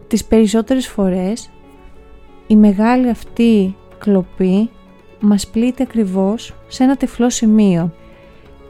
Τις 0.07 0.25
περισσότερες 0.25 0.87
φορές 0.87 1.49
η 2.47 2.55
μεγάλη 2.55 3.09
αυτή 3.09 3.75
κλοπή 3.99 4.69
μας 5.19 5.47
πλήττει 5.47 5.81
ακριβώς 5.81 6.53
σε 6.67 6.83
ένα 6.83 6.95
τεφλό 6.95 7.29
σημείο 7.29 7.93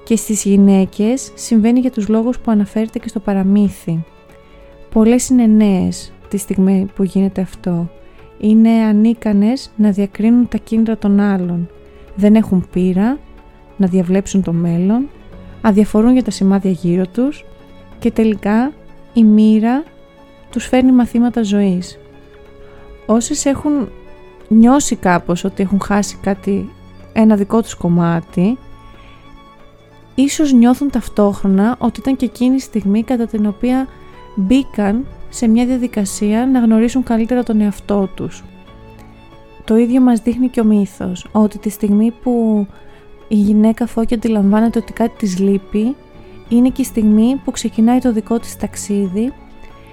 και 0.03 0.15
στις 0.15 0.43
γυναίκες 0.43 1.32
συμβαίνει 1.36 1.80
για 1.80 1.91
τους 1.91 2.07
λόγους 2.07 2.39
που 2.39 2.51
αναφέρεται 2.51 2.99
και 2.99 3.07
στο 3.07 3.19
παραμύθι. 3.19 4.03
Πολλές 4.89 5.30
είναι 5.30 5.45
νέες 5.45 6.13
τη 6.30 6.38
στιγμή 6.38 6.88
που 6.95 7.03
γίνεται 7.03 7.41
αυτό. 7.41 7.89
Είναι 8.39 8.69
ανίκανες 8.69 9.71
να 9.75 9.91
διακρίνουν 9.91 10.47
τα 10.47 10.57
κίνητρα 10.57 10.97
των 10.97 11.19
άλλων. 11.19 11.69
Δεν 12.15 12.36
έχουν 12.36 12.67
πείρα 12.71 13.19
να 13.77 13.88
διαβλέψουν 13.88 14.43
το 14.43 14.53
μέλλον, 14.53 15.09
αδιαφορούν 15.61 16.13
για 16.13 16.23
τα 16.23 16.32
σημάδια 16.32 16.71
γύρω 16.71 17.07
τους 17.07 17.45
και 17.99 18.11
τελικά 18.11 18.73
η 19.13 19.23
μοίρα 19.23 19.84
τους 20.49 20.65
φέρνει 20.65 20.91
μαθήματα 20.91 21.43
ζωής. 21.43 21.99
Όσες 23.05 23.45
έχουν 23.45 23.89
νιώσει 24.50 24.95
κάπως 24.95 25.43
ότι 25.43 25.64
έχουν 25.64 25.82
χάσει 25.82 26.18
κάτι, 26.22 26.70
ένα 27.14 27.36
δικό 27.36 27.62
τους 27.62 27.76
κομμάτι, 27.76 28.58
ίσως 30.16 30.54
νιώθουν 30.54 30.89
ταυτόχρονα 30.89 31.76
ότι 31.80 32.00
ήταν 32.00 32.16
και 32.16 32.26
εκείνη 32.26 32.56
η 32.56 32.60
στιγμή 32.60 33.04
κατά 33.04 33.26
την 33.26 33.45
οποία 33.45 33.88
μπήκαν 34.36 35.06
σε 35.30 35.47
μια 35.47 35.66
διαδικασία 35.66 36.45
να 36.45 36.60
γνωρίσουν 36.60 37.04
καλύτερα 37.04 37.43
τον 37.43 37.62
εαυτό 37.62 38.10
τους. 38.16 38.43
Το 39.64 39.78
ίδιο 39.78 40.02
μας 40.02 40.20
δείχνει 40.20 40.50
και 40.50 40.62
ο 40.62 40.64
μύθος, 40.64 41.28
ότι 41.32 41.58
τη 41.58 41.70
στιγμή 41.70 42.12
που 42.24 42.68
η 43.28 43.36
γυναίκα 43.36 43.88
φώκια 43.88 44.18
αντιλαμβάνεται 44.18 44.80
ότι 44.80 44.93
κάτι 44.93 45.18
της 45.18 45.39
λείπει, 45.39 45.95
είναι 46.50 46.70
και 46.70 46.82
η 46.82 46.86
στιγμή 46.86 47.41
που 47.43 47.52
ξεκινάει 47.52 48.00
το 48.00 48.12
δικό 48.12 48.39
της 48.39 48.58
ταξίδι 48.58 49.34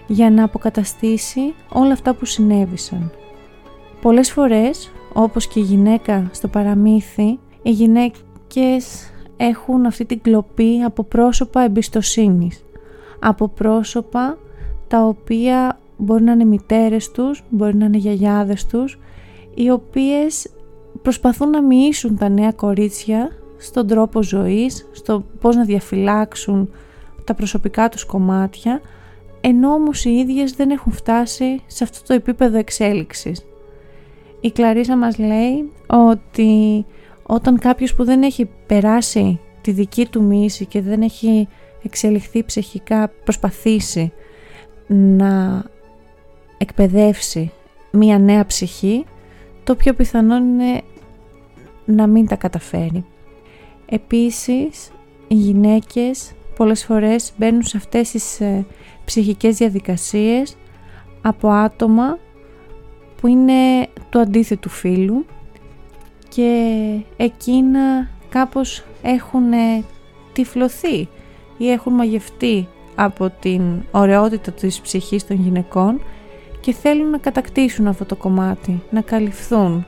για 0.07 0.31
να 0.31 0.45
αποκαταστήσει 0.45 1.55
όλα 1.69 1.93
αυτά 1.93 2.15
που 2.15 2.25
συνέβησαν. 2.25 3.11
Πολλές 4.07 4.33
φορές, 4.33 4.93
όπως 5.13 5.47
και 5.47 5.61
η 5.61 5.63
γυναίκα 5.63 6.29
στο 6.33 6.49
παραμύθι, 6.49 7.39
οι 7.63 7.71
γυναίκες 7.71 9.11
έχουν 9.37 9.87
αυτή 9.87 10.05
την 10.05 10.21
κλοπή 10.21 10.83
από 10.83 11.03
πρόσωπα 11.03 11.61
εμπιστοσύνης, 11.61 12.65
από 13.21 13.49
πρόσωπα 13.49 14.39
τα 14.89 15.03
οποία 15.03 15.79
μπορεί 15.97 16.23
να 16.23 16.33
είναι 16.33 16.45
μητέρες 16.45 17.11
τους, 17.11 17.43
μπορεί 17.49 17.77
να 17.77 17.85
είναι 17.85 17.97
γιαγιάδες 17.97 18.67
τους, 18.67 18.99
οι 19.55 19.71
οποίες 19.71 20.51
προσπαθούν 21.03 21.51
να 21.51 21.63
μοιήσουν 21.63 22.17
τα 22.17 22.29
νέα 22.29 22.53
κορίτσια 22.53 23.31
στον 23.59 23.87
τρόπο 23.87 24.23
ζωής, 24.23 24.89
στο 24.93 25.25
πώς 25.41 25.57
να 25.57 25.65
διαφυλάξουν 25.65 26.71
τα 27.25 27.35
προσωπικά 27.35 27.89
τους 27.89 28.05
κομμάτια, 28.05 28.81
ενώ 29.41 29.73
όμως 29.73 30.05
οι 30.05 30.11
ίδιες 30.11 30.53
δεν 30.53 30.71
έχουν 30.71 30.93
φτάσει 30.93 31.61
σε 31.67 31.85
αυτό 31.85 32.07
το 32.07 32.15
επίπεδο 32.15 32.59
εξέλιξης. 32.59 33.45
Η 34.47 34.51
Κλαρίσα 34.51 34.97
μας 34.97 35.19
λέει 35.19 35.73
ότι 35.87 36.85
όταν 37.23 37.59
κάποιος 37.59 37.95
που 37.95 38.05
δεν 38.05 38.23
έχει 38.23 38.51
περάσει 38.67 39.41
τη 39.61 39.71
δική 39.71 40.07
του 40.07 40.23
μίση 40.23 40.67
και 40.67 40.81
δεν 40.81 41.03
έχει 41.03 41.49
εξελιχθεί 41.83 42.45
ψυχικά 42.45 43.09
προσπαθήσει 43.25 44.13
να 44.87 45.65
εκπαιδεύσει 46.59 47.53
μία 47.91 48.19
νέα 48.19 48.47
ψυχή, 48.47 49.05
το 49.65 49.75
πιο 49.75 49.95
πιθανό 49.95 50.37
είναι 50.37 50.83
να 51.85 52.07
μην 52.07 52.27
τα 52.27 52.37
καταφέρει. 52.37 53.05
Επίσης, 53.87 54.91
οι 55.29 55.35
γυναίκες 55.35 56.33
πολλές 56.57 56.85
φορές 56.85 57.33
μπαίνουν 57.37 57.63
σε 57.63 57.77
αυτές 57.77 58.11
τις 58.11 58.41
ε, 58.41 58.67
ψυχικές 59.05 59.57
διαδικασίες 59.57 60.57
από 61.23 61.49
άτομα 61.49 62.19
που 63.21 63.27
είναι 63.27 63.89
του 64.11 64.21
αντίθετου 64.21 64.69
φίλου 64.69 65.27
και 66.29 66.81
εκείνα 67.17 68.09
κάπως 68.29 68.85
έχουν 69.03 69.53
ε, 69.53 69.85
τυφλωθεί 70.33 71.09
ή 71.59 71.71
έχουν 71.71 71.93
μαγευτεί 71.93 72.69
από 72.95 73.31
την 73.41 73.62
ωραιότητα 73.91 74.53
της 74.53 74.81
ψυχής 74.81 75.27
των 75.27 75.37
γυναικών 75.37 76.01
και 76.61 76.73
θέλουν 76.73 77.11
να 77.11 77.19
κατακτήσουν 77.19 77.87
αυτό 77.87 78.05
το 78.05 78.17
κομμάτι, 78.17 78.83
να 78.91 79.01
καλυφθούν. 79.01 79.87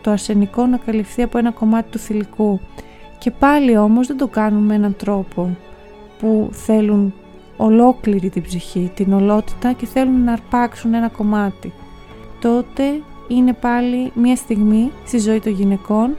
Το 0.00 0.10
αρσενικό 0.10 0.66
να 0.66 0.76
καλυφθεί 0.76 1.22
από 1.22 1.38
ένα 1.38 1.50
κομμάτι 1.50 1.90
του 1.90 1.98
θηλυκού. 1.98 2.60
Και 3.18 3.30
πάλι 3.30 3.76
όμως 3.76 4.06
δεν 4.06 4.16
το 4.16 4.26
κάνουν 4.26 4.62
με 4.62 4.74
έναν 4.74 4.96
τρόπο 4.96 5.56
που 6.18 6.48
θέλουν 6.52 7.14
ολόκληρη 7.56 8.28
την 8.30 8.42
ψυχή, 8.42 8.90
την 8.94 9.12
ολότητα 9.12 9.72
και 9.72 9.86
θέλουν 9.86 10.24
να 10.24 10.32
αρπάξουν 10.32 10.94
ένα 10.94 11.08
κομμάτι. 11.08 11.72
Τότε 12.44 13.02
είναι 13.28 13.52
πάλι 13.52 14.12
μια 14.14 14.36
στιγμή 14.36 14.90
στη 15.06 15.18
ζωή 15.18 15.40
των 15.40 15.52
γυναικών, 15.52 16.16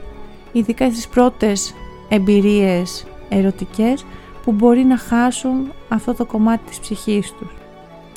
ειδικά 0.52 0.90
στις 0.90 1.08
πρώτες 1.08 1.74
εμπειρίες 2.08 3.06
ερωτικές, 3.28 4.04
που 4.44 4.52
μπορεί 4.52 4.84
να 4.84 4.96
χάσουν 4.96 5.72
αυτό 5.88 6.14
το 6.14 6.24
κομμάτι 6.24 6.64
της 6.68 6.78
ψυχής 6.80 7.32
τους. 7.32 7.54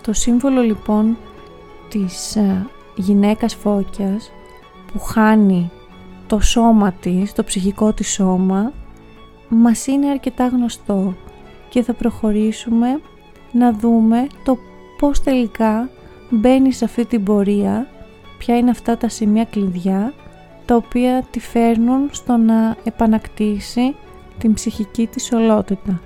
Το 0.01 0.14
σύμβολο 0.14 0.62
λοιπόν 0.62 1.18
της 1.89 2.36
ε, 2.36 2.66
γυναίκας 2.95 3.55
φώκιας 3.55 4.32
που 4.91 4.99
χάνει 4.99 5.72
το 6.28 6.39
σώμα 6.39 6.91
της, 6.91 7.34
το 7.34 7.43
ψυχικό 7.43 7.93
της 7.93 8.12
σώμα, 8.12 8.74
μας 9.49 9.88
είναι 9.88 10.10
αρκετά 10.10 10.47
γνωστό 10.47 11.14
και 11.70 11.82
θα 11.84 11.93
προχωρήσουμε 11.93 12.99
να 13.51 13.74
δούμε 13.74 14.28
το 14.43 14.57
πώς 14.99 15.22
τελικά 15.24 15.89
μπαίνει 16.30 16.72
σε 16.72 16.86
αυτή 16.86 17.05
την 17.05 17.24
πορεία, 17.24 17.88
ποια 18.40 18.58
είναι 18.58 18.70
αυτά 18.70 18.98
τα 18.98 19.10
σημεία 19.10 19.44
κλειδιά, 19.44 20.14
τα 20.66 20.76
οποία 20.76 21.24
τη 21.32 21.40
φέρνουν 21.40 22.10
στο 22.12 22.38
να 22.38 22.76
επανακτήσει 22.84 23.96
την 24.38 24.54
ψυχική 24.54 25.08
της 25.08 25.32
ολότητα. 25.32 26.02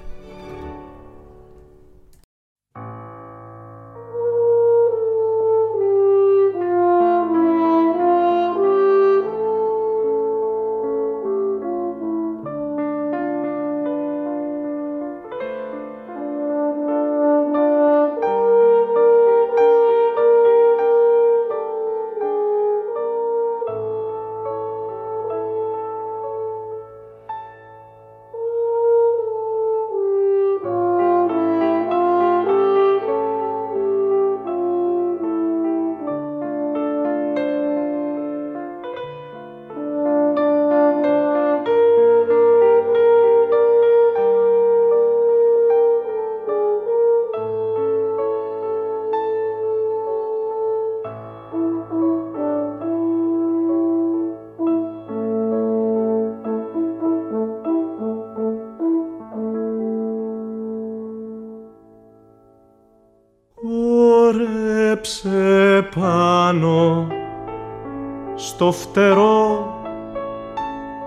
Στο 68.64 68.72
φτερό 68.72 69.82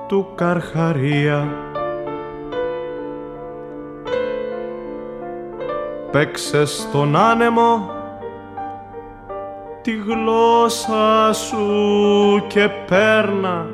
του 0.07 0.27
Καρχαρία. 0.35 1.49
Παίξε 6.11 6.65
στον 6.65 7.17
άνεμο 7.17 7.91
τη 9.83 9.93
γλώσσα 9.97 11.33
σου 11.33 12.47
και 12.47 12.69
πέρνα 12.89 13.67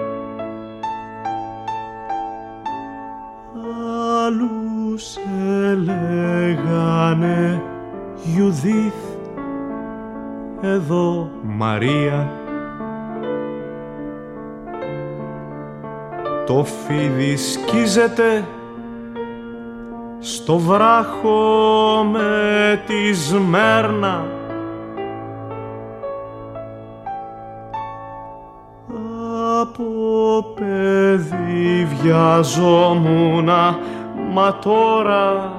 Το 16.52 16.64
φίδι 16.64 17.36
σκίζεται 17.36 18.44
στο 20.18 20.58
βράχο 20.58 22.06
με 22.12 22.82
τη 22.86 23.12
σμέρνα. 23.12 24.24
Από 29.60 30.44
παιδί 30.54 31.88
βιαζόμουνα 32.02 33.78
μα 34.32 34.58
τώρα 34.58 35.52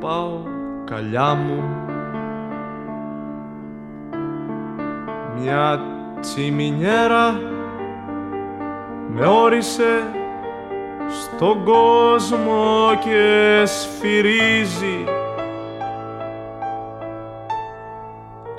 πάω 0.00 0.38
καλιά 0.84 1.34
μου. 1.34 1.64
Μια 5.40 5.80
τσιμινιέρα 6.20 7.40
με 9.08 9.26
όρισε 9.26 10.15
στον 11.36 11.64
κόσμο 11.64 12.90
και 13.04 13.62
σφυρίζει. 13.64 15.04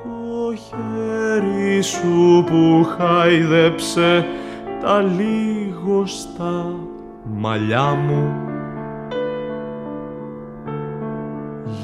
Το 0.04 0.56
χέρι 0.56 1.82
σου 1.82 2.44
που 2.48 2.88
χάιδεψε 2.98 4.26
τα 4.82 5.06
στα 6.06 6.76
μαλλιά 7.24 7.84
μου. 7.84 8.36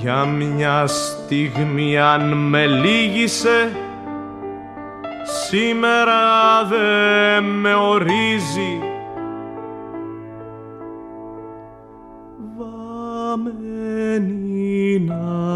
Για 0.01 0.25
μια 0.25 0.87
στιγμή 0.87 1.99
αν 1.99 2.33
με 2.33 2.65
λύγησε 2.65 3.71
σήμερα 5.47 6.63
δε 6.69 7.41
με 7.41 7.73
ορίζει 7.73 8.92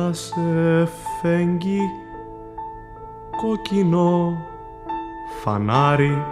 να 0.08 0.14
σε 0.14 0.90
φέγγει 1.22 1.92
κόκκινο 3.42 4.38
φανάρι. 5.42 6.24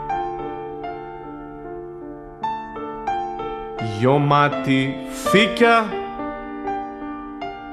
Γιωμάτι 4.00 4.96
φύκια 5.10 5.86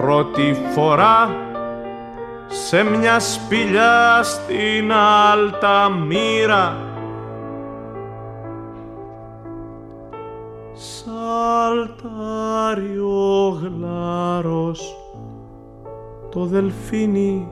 Πρώτη 0.00 0.56
φορά 0.74 1.28
σε 2.48 2.82
μια 2.82 3.20
σπηλιά 3.20 4.22
στην 4.22 4.92
Αλταμύρα. 5.32 6.76
Σαλτάρει 10.72 12.18
ο 12.98 13.48
γλάρος 13.48 14.96
το 16.30 16.44
δελφίνι 16.44 17.48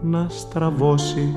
να 0.00 0.26
στραβώσει. 0.28 1.36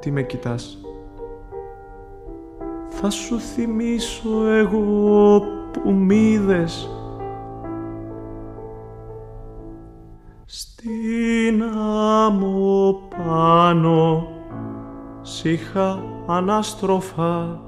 Τι 0.00 0.10
με 0.10 0.22
κοιτάς; 0.22 0.85
Θα 3.08 3.14
σου 3.14 3.40
θυμίσω 3.40 4.48
εγώ 4.48 5.42
που 5.72 5.90
μ' 5.90 6.10
είδες. 6.10 6.90
Στην 10.44 11.62
άμμο 12.24 12.98
πάνω 13.26 14.28
σ' 15.22 15.44
είχα 15.44 16.02
ανάστροφα 16.26 17.60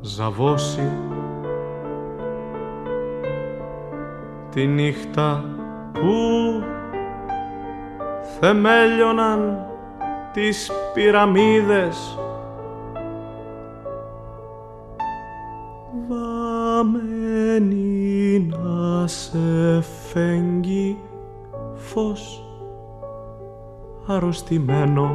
ζαβώσει. 0.00 0.90
Τη 4.50 4.66
νύχτα 4.66 5.44
που 5.92 6.12
θεμέλιωναν 8.40 9.66
τις 10.32 10.70
πυραμίδες 10.94 12.18
φέγγει 20.14 20.98
φως 21.74 22.44
αρρωστημένο. 24.06 25.10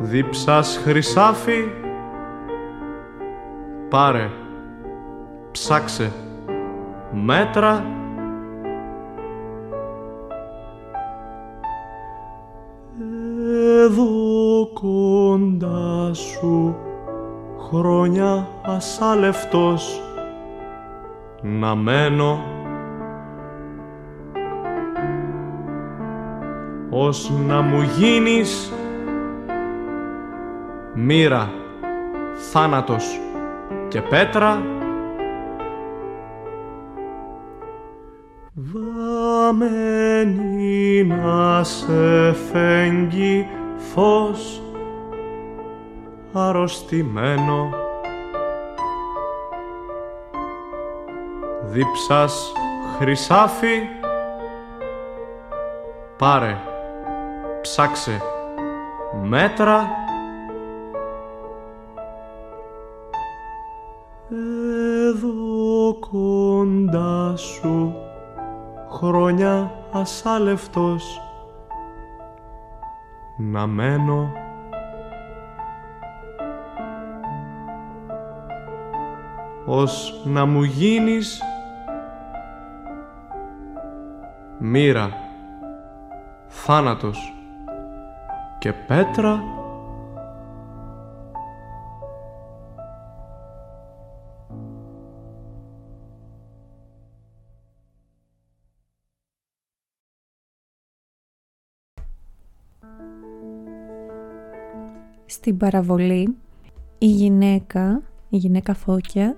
Δίψας 0.00 0.80
χρυσάφι 0.84 1.64
πάρε 3.88 4.30
ψάξε 5.50 6.12
μέτρα. 7.12 7.84
Εδώ 13.84 14.68
κοντά 14.72 16.14
σου 16.14 16.76
χρόνια 17.58 18.48
ασάλευτος 18.62 19.98
να 21.46 21.74
μένω 21.74 22.44
ως 26.90 27.32
να 27.46 27.60
μου 27.60 27.82
γίνεις 27.96 28.72
μοίρα, 30.94 31.50
θάνατος 32.50 33.20
και 33.88 34.00
πέτρα. 34.00 34.62
Βαμμένη 39.34 39.84
να 41.04 41.64
σε 41.64 42.32
φέγγει 42.32 43.46
φως 43.76 44.62
αρρωστημένο 46.32 47.83
Δίψας 51.74 52.52
χρυσάφι. 52.98 53.82
Πάρε 56.18 56.56
ψάξε 57.60 58.20
μέτρα. 59.22 59.88
Εδώ 65.08 65.98
κοντά 66.10 67.36
σου 67.36 67.94
χρόνια 68.90 69.70
ασάλευτος. 69.92 71.20
Να 73.36 73.66
μένω. 73.66 74.32
Ως 79.66 80.22
να 80.24 80.44
μου 80.44 80.62
γίνεις 80.62 81.42
μοίρα, 84.66 85.12
θάνατος 86.48 87.34
και 88.58 88.72
πέτρα. 88.72 89.42
Στην 105.26 105.56
παραβολή 105.56 106.36
η 106.98 107.06
γυναίκα, 107.06 108.02
η 108.28 108.36
γυναίκα 108.36 108.74
Φώκια, 108.74 109.36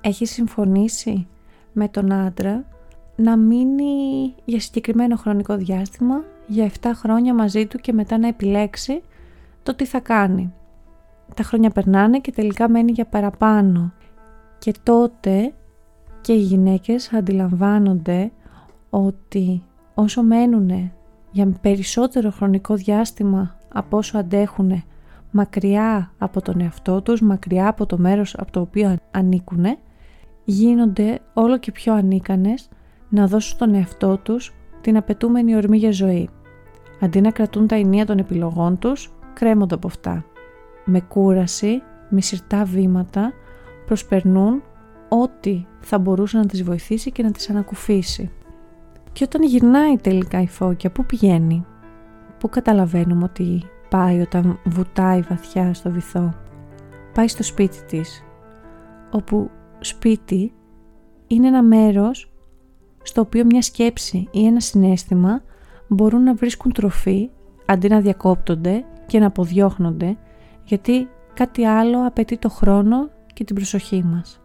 έχει 0.00 0.26
συμφωνήσει 0.26 1.26
με 1.72 1.88
τον 1.88 2.12
άντρα 2.12 2.71
να 3.22 3.36
μείνει 3.36 4.34
για 4.44 4.60
συγκεκριμένο 4.60 5.16
χρονικό 5.16 5.56
διάστημα, 5.56 6.24
για 6.46 6.70
7 6.80 6.90
χρόνια 6.94 7.34
μαζί 7.34 7.66
του 7.66 7.78
και 7.78 7.92
μετά 7.92 8.18
να 8.18 8.28
επιλέξει 8.28 9.02
το 9.62 9.74
τι 9.74 9.84
θα 9.84 10.00
κάνει. 10.00 10.52
Τα 11.34 11.42
χρόνια 11.42 11.70
περνάνε 11.70 12.18
και 12.18 12.32
τελικά 12.32 12.68
μένει 12.68 12.92
για 12.92 13.06
παραπάνω. 13.06 13.92
Και 14.58 14.74
τότε 14.82 15.52
και 16.20 16.32
οι 16.32 16.40
γυναίκες 16.40 17.12
αντιλαμβάνονται 17.12 18.32
ότι 18.90 19.62
όσο 19.94 20.22
μένουν 20.22 20.92
για 21.30 21.52
περισσότερο 21.60 22.30
χρονικό 22.30 22.74
διάστημα 22.74 23.56
από 23.72 23.96
όσο 23.96 24.18
αντέχουν 24.18 24.84
μακριά 25.30 26.12
από 26.18 26.42
τον 26.42 26.60
εαυτό 26.60 27.02
τους, 27.02 27.20
μακριά 27.20 27.68
από 27.68 27.86
το 27.86 27.98
μέρος 27.98 28.34
από 28.38 28.52
το 28.52 28.60
οποίο 28.60 28.96
ανήκουν, 29.10 29.64
γίνονται 30.44 31.18
όλο 31.32 31.58
και 31.58 31.72
πιο 31.72 31.94
ανίκανες 31.94 32.68
να 33.12 33.26
δώσουν 33.26 33.54
στον 33.56 33.74
εαυτό 33.74 34.18
τους 34.18 34.54
την 34.80 34.96
απαιτούμενη 34.96 35.56
ορμή 35.56 35.76
για 35.76 35.90
ζωή. 35.90 36.28
Αντί 37.00 37.20
να 37.20 37.30
κρατούν 37.30 37.66
τα 37.66 37.74
ενία 37.74 38.06
των 38.06 38.18
επιλογών 38.18 38.78
τους, 38.78 39.12
κρέμονται 39.32 39.74
από 39.74 39.86
αυτά. 39.86 40.24
Με 40.84 41.00
κούραση, 41.00 41.82
με 42.08 42.20
σιρτά 42.20 42.64
βήματα, 42.64 43.32
προσπερνούν 43.86 44.62
ό,τι 45.08 45.66
θα 45.80 45.98
μπορούσε 45.98 46.38
να 46.38 46.46
τις 46.46 46.62
βοηθήσει 46.62 47.10
και 47.12 47.22
να 47.22 47.30
τις 47.30 47.50
ανακουφίσει. 47.50 48.30
Και 49.12 49.24
όταν 49.24 49.42
γυρνάει 49.42 49.96
τελικά 49.96 50.40
η 50.40 50.46
φώκια, 50.46 50.90
πού 50.90 51.04
πηγαίνει, 51.04 51.64
πού 52.38 52.48
καταλαβαίνουμε 52.48 53.24
ότι 53.24 53.62
πάει 53.88 54.20
όταν 54.20 54.58
βουτάει 54.64 55.20
βαθιά 55.20 55.74
στο 55.74 55.90
βυθό; 55.90 56.34
Πάει 57.14 57.28
στο 57.28 57.42
σπίτι 57.42 57.84
της, 57.86 58.24
όπου 59.10 59.50
σπίτι 59.80 60.52
είναι 61.26 61.46
ένα 61.46 61.62
μέρος 61.62 62.31
στο 63.02 63.20
οποίο 63.20 63.44
μια 63.44 63.62
σκέψη 63.62 64.28
ή 64.30 64.46
ένα 64.46 64.60
συνέστημα 64.60 65.42
μπορούν 65.88 66.22
να 66.22 66.34
βρίσκουν 66.34 66.72
τροφή 66.72 67.30
αντί 67.66 67.88
να 67.88 68.00
διακόπτονται 68.00 68.84
και 69.06 69.18
να 69.18 69.26
αποδιώχνονται 69.26 70.16
γιατί 70.64 71.08
κάτι 71.34 71.64
άλλο 71.64 72.06
απαιτεί 72.06 72.36
το 72.38 72.48
χρόνο 72.48 73.10
και 73.34 73.44
την 73.44 73.54
προσοχή 73.54 74.04
μας. 74.04 74.40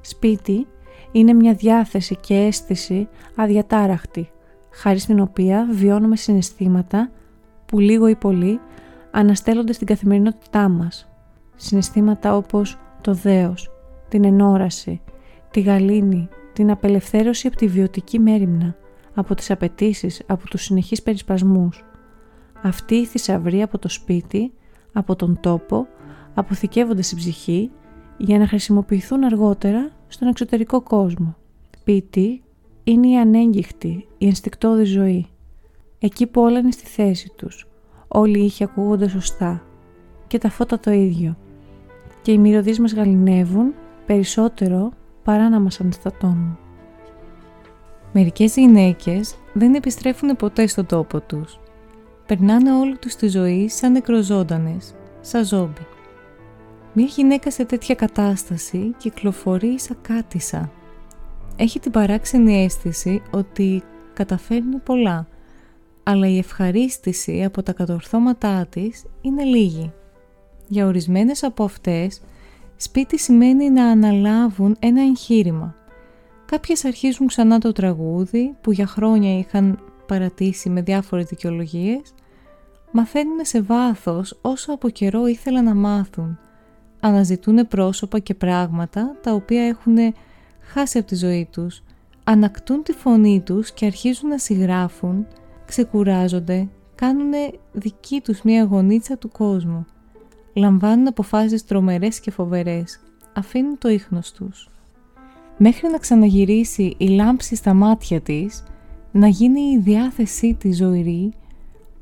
Σπίτι 0.00 0.66
είναι 1.12 1.32
μια 1.32 1.54
διάθεση 1.54 2.16
και 2.16 2.34
αίσθηση 2.34 3.08
αδιατάραχτη, 3.36 4.30
χάρη 4.70 4.98
στην 4.98 5.20
οποία 5.20 5.68
βιώνουμε 5.70 6.16
συναισθήματα 6.16 7.10
που 7.66 7.78
λίγο 7.78 8.06
ή 8.08 8.14
πολύ 8.14 8.60
αναστέλλονται 9.10 9.72
στην 9.72 9.86
καθημερινότητά 9.86 10.68
μας. 10.68 11.08
Συναισθήματα 11.56 12.36
όπως 12.36 12.78
το 13.00 13.14
δέος, 13.14 13.70
την 14.08 14.24
ενόραση, 14.24 15.00
τη 15.50 15.60
γαλήνη, 15.60 16.28
την 16.58 16.70
απελευθέρωση 16.70 17.46
από 17.46 17.56
τη 17.56 17.66
βιωτική 17.66 18.18
μέρημνα, 18.18 18.76
από 19.14 19.34
τις 19.34 19.50
απαιτήσεις, 19.50 20.22
από 20.26 20.48
τους 20.48 20.62
συνεχείς 20.62 21.02
περισπασμούς. 21.02 21.84
Αυτοί 22.62 22.94
οι 22.94 23.04
θησαυροί 23.04 23.62
από 23.62 23.78
το 23.78 23.88
σπίτι, 23.88 24.52
από 24.92 25.16
τον 25.16 25.38
τόπο, 25.40 25.86
αποθηκεύονται 26.34 27.02
στην 27.02 27.16
ψυχή 27.16 27.70
για 28.16 28.38
να 28.38 28.46
χρησιμοποιηθούν 28.46 29.24
αργότερα 29.24 29.90
στον 30.08 30.28
εξωτερικό 30.28 30.80
κόσμο. 30.80 31.36
Σπίτι 31.78 32.42
είναι 32.84 33.08
η 33.08 33.18
ανέγκυχτη, 33.18 34.06
η 34.18 34.26
ενστικτόδη 34.26 34.84
ζωή. 34.84 35.26
Εκεί 35.98 36.26
που 36.26 36.40
όλα 36.40 36.58
είναι 36.58 36.70
στη 36.70 36.86
θέση 36.86 37.32
τους. 37.36 37.68
Όλοι 38.08 38.38
οι 38.38 38.44
ήχοι 38.44 38.64
ακούγονται 38.64 39.08
σωστά. 39.08 39.62
Και 40.26 40.38
τα 40.38 40.50
φώτα 40.50 40.78
το 40.78 40.90
ίδιο. 40.90 41.36
Και 42.22 42.32
οι 42.32 42.38
μυρωδείς 42.38 42.78
μας 42.78 42.94
γαλινεύουν 42.94 43.74
περισσότερο 44.06 44.92
παρά 45.28 45.48
να 45.48 45.60
μας 45.60 45.80
αναστατώνουν. 45.80 46.58
Μερικές 48.12 48.56
γυναίκες 48.56 49.34
δεν 49.52 49.74
επιστρέφουν 49.74 50.36
ποτέ 50.36 50.66
στον 50.66 50.86
τόπο 50.86 51.20
τους. 51.20 51.60
Περνάνε 52.26 52.72
όλη 52.72 52.96
τους 52.96 53.14
τη 53.14 53.28
ζωή 53.28 53.68
σαν 53.68 53.92
νεκροζώντανες, 53.92 54.94
σαν 55.20 55.44
ζόμπι. 55.44 55.86
Μια 56.92 57.04
γυναίκα 57.04 57.50
σε 57.50 57.64
τέτοια 57.64 57.94
κατάσταση 57.94 58.94
κυκλοφορεί 58.96 59.80
σαν 59.80 59.96
κάτισα. 60.02 60.70
Έχει 61.56 61.80
την 61.80 61.92
παράξενη 61.92 62.64
αίσθηση 62.64 63.22
ότι 63.30 63.82
καταφέρνει 64.12 64.76
πολλά, 64.76 65.28
αλλά 66.02 66.28
η 66.28 66.38
ευχαρίστηση 66.38 67.44
από 67.44 67.62
τα 67.62 67.72
κατορθώματά 67.72 68.66
της 68.66 69.04
είναι 69.20 69.42
λίγη. 69.44 69.92
Για 70.68 70.86
ορισμένες 70.86 71.42
από 71.42 71.64
αυτές, 71.64 72.20
σπίτι 72.80 73.18
σημαίνει 73.18 73.70
να 73.70 73.84
αναλάβουν 73.84 74.76
ένα 74.78 75.02
εγχείρημα. 75.02 75.74
Κάποιες 76.44 76.84
αρχίζουν 76.84 77.26
ξανά 77.26 77.58
το 77.58 77.72
τραγούδι 77.72 78.56
που 78.60 78.72
για 78.72 78.86
χρόνια 78.86 79.38
είχαν 79.38 79.78
παρατήσει 80.06 80.70
με 80.70 80.82
διάφορες 80.82 81.24
δικαιολογίες, 81.24 82.14
μαθαίνουν 82.92 83.38
σε 83.42 83.60
βάθος 83.60 84.38
όσο 84.40 84.72
από 84.72 84.88
καιρό 84.88 85.26
ήθελαν 85.26 85.64
να 85.64 85.74
μάθουν. 85.74 86.38
Αναζητούν 87.00 87.68
πρόσωπα 87.68 88.18
και 88.18 88.34
πράγματα 88.34 89.16
τα 89.22 89.32
οποία 89.32 89.66
έχουν 89.66 89.96
χάσει 90.60 90.98
από 90.98 91.06
τη 91.06 91.14
ζωή 91.14 91.48
τους, 91.52 91.82
ανακτούν 92.24 92.82
τη 92.82 92.92
φωνή 92.92 93.40
τους 93.40 93.72
και 93.72 93.86
αρχίζουν 93.86 94.28
να 94.28 94.38
συγγράφουν, 94.38 95.26
ξεκουράζονται, 95.66 96.68
κάνουν 96.94 97.32
δική 97.72 98.20
τους 98.20 98.42
μία 98.42 98.64
γονίτσα 98.64 99.18
του 99.18 99.28
κόσμου. 99.28 99.86
Λαμβάνουν 100.58 101.06
αποφάσεις 101.06 101.64
τρομερές 101.64 102.20
και 102.20 102.30
φοβερές, 102.30 103.00
αφήνουν 103.32 103.78
το 103.78 103.88
ίχνος 103.88 104.32
τους. 104.32 104.68
Μέχρι 105.56 105.88
να 105.90 105.98
ξαναγυρίσει 105.98 106.94
η 106.98 107.08
λάμψη 107.08 107.56
στα 107.56 107.74
μάτια 107.74 108.20
της, 108.20 108.64
να 109.12 109.26
γίνει 109.26 109.60
η 109.60 109.78
διάθεσή 109.78 110.54
της 110.54 110.76
ζωηρή, 110.76 111.32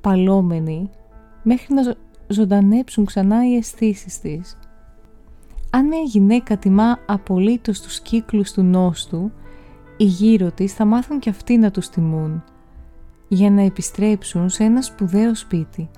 παλόμενη, 0.01 0.91
μέχρι 1.43 1.75
να 1.75 1.95
ζωντανέψουν 2.29 3.05
ξανά 3.05 3.49
οι 3.49 3.57
αισθήσεις 3.57 4.21
της. 4.21 4.59
Αν 5.71 5.87
μια 5.87 6.01
γυναίκα 6.01 6.57
τιμά 6.57 6.99
απολύτως 7.07 7.81
τους 7.81 8.01
κύκλους 8.01 8.53
του 8.53 8.63
νόστου, 8.63 9.33
οι 9.97 10.05
γύρω 10.05 10.51
της 10.51 10.73
θα 10.73 10.85
μάθουν 10.85 11.19
και 11.19 11.31
αυτοί 11.31 11.57
να 11.57 11.71
τους 11.71 11.89
τιμούν. 11.89 12.45
Για 13.29 13.51
να 13.51 13.63
επιστρέψουν 13.63 14.49
σε 14.49 14.65
ένα 14.65 14.83
σπουδαίο 14.83 15.35
σπίτι, 15.35 15.89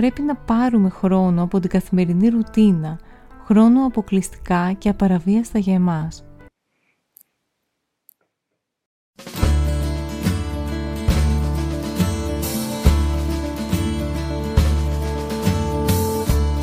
πρέπει 0.00 0.22
να 0.22 0.34
πάρουμε 0.34 0.88
χρόνο 0.88 1.42
από 1.42 1.60
την 1.60 1.70
καθημερινή 1.70 2.28
ρουτίνα, 2.28 2.98
χρόνο 3.44 3.86
αποκλειστικά 3.86 4.72
και 4.78 4.88
απαραβίαστα 4.88 5.58
για 5.58 5.74
εμάς. 5.74 6.24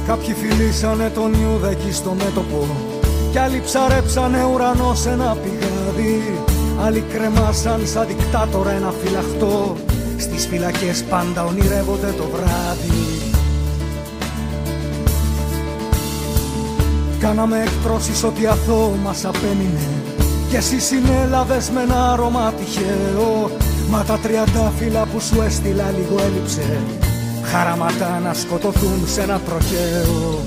Κάποιοι 0.08 0.34
φιλήσανε 0.34 1.10
τον 1.10 1.34
Ιούδα 1.34 1.70
εκεί 1.70 1.92
στο 1.92 2.14
μέτωπο 2.14 2.68
Κι 3.32 3.38
άλλοι 3.38 3.62
ψαρέψανε 3.62 4.46
ουρανό 4.46 4.94
σε 4.94 5.10
ένα 5.10 5.36
πηγάδι. 5.36 6.22
Άλλοι 6.80 7.02
κρεμάσαν 7.02 7.88
σαν 7.88 8.08
δικτάτορα 8.08 8.72
ένα 8.72 8.92
φυλαχτό. 8.92 9.76
Στις 10.18 10.48
φυλακές 10.48 11.04
πάντα 11.04 11.46
ονειρεύονται 11.46 12.12
το 12.12 12.24
βράδυ 12.24 13.17
Κάναμε 17.20 17.64
εκτρώσεις 17.64 18.24
ότι 18.24 18.48
αθώο 18.48 18.96
μας 19.04 19.26
απέμεινε. 19.26 19.88
Κι 20.50 20.56
εσύ 20.56 20.80
συνέλαβες 20.80 21.70
με 21.70 21.82
ένα 21.82 22.12
άρωμα 22.12 22.54
τυχαίο. 22.58 23.52
Μα 23.90 24.04
τα 24.04 24.18
τριαντάφυλλα 24.18 25.06
που 25.06 25.20
σου 25.20 25.42
έστειλα 25.42 25.92
λίγο 25.98 26.16
έλειψε. 26.26 26.82
Χαραματά 27.44 28.20
να 28.24 28.34
σκοτωθούν 28.34 29.08
σε 29.08 29.22
ένα 29.22 29.40
τροχαίο. 29.40 30.42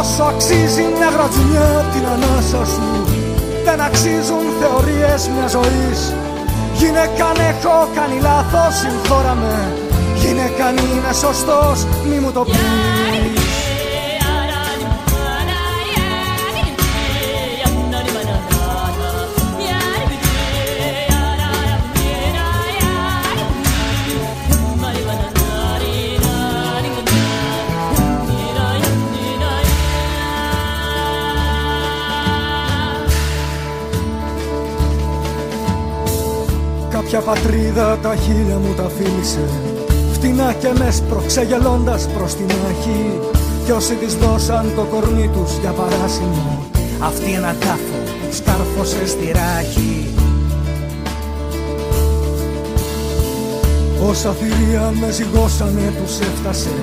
Όσο 0.00 0.22
αξίζει 0.22 0.82
μια 0.96 1.08
γρατζουνιά 1.08 1.84
την 1.92 2.06
ανάσα 2.06 2.64
σου 2.66 3.04
Δεν 3.64 3.80
αξίζουν 3.80 4.44
θεωρίες 4.60 5.28
μιας 5.28 5.50
ζωής. 5.50 6.00
Γυναίκα 6.78 7.24
αν 7.26 7.38
έχω 7.50 7.88
κάνει 7.94 8.20
λάθος 8.20 8.74
συγχώρα 8.78 9.34
με 9.34 9.87
Γυναίκα 10.38 10.66
αν 10.66 10.76
είναι 10.76 11.12
σωστός 11.12 11.86
μη 12.08 12.18
μου 12.18 12.32
το 12.32 12.44
πεις. 12.44 12.56
Κάποια 36.90 37.20
πατρίδα 37.20 37.98
τα 38.02 38.16
χείλια 38.16 38.58
μου 38.58 38.74
τα 38.74 38.88
φίλησε 38.88 39.40
Φτηνά 40.20 40.52
και 40.52 40.68
με 40.78 40.90
σπροξεγελώντας 40.90 42.08
προς 42.08 42.34
τη 42.34 42.42
μάχη 42.42 43.18
Κι 43.64 43.70
όσοι 43.70 43.94
της 43.94 44.14
δώσαν 44.14 44.72
το 44.76 44.82
κορμί 44.82 45.30
τους 45.34 45.56
για 45.60 45.70
παράσημο 45.70 46.66
Αυτή 47.00 47.32
ένα 47.32 47.54
τάφο 47.60 47.98
που 48.04 48.32
σκάρφωσε 48.32 49.06
στη 49.06 49.32
ράχη. 49.32 50.14
Όσα 54.08 54.32
θηρία 54.32 54.92
με 55.00 55.10
ζυγώσανε 55.10 55.92
τους 56.02 56.18
έφτασε 56.18 56.74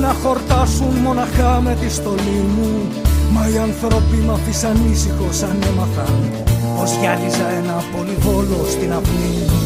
Να 0.00 0.14
χορτάσουν 0.22 0.94
μοναχά 1.02 1.60
με 1.60 1.76
τη 1.80 1.90
στολή 1.90 2.40
μου. 2.56 2.88
Μα 3.32 3.48
οι 3.48 3.58
άνθρωποι 3.58 4.16
μ' 4.26 4.30
αφήσαν 4.30 4.76
ήσυχο 4.92 5.28
σαν 5.30 5.58
έμαθαν 5.68 6.30
Πως 6.76 6.90
γυάλιζα 7.00 7.48
ένα 7.60 7.82
πολυβόλο 7.96 8.64
στην 8.68 8.92
αυλή 8.92 9.34
μου 9.48 9.65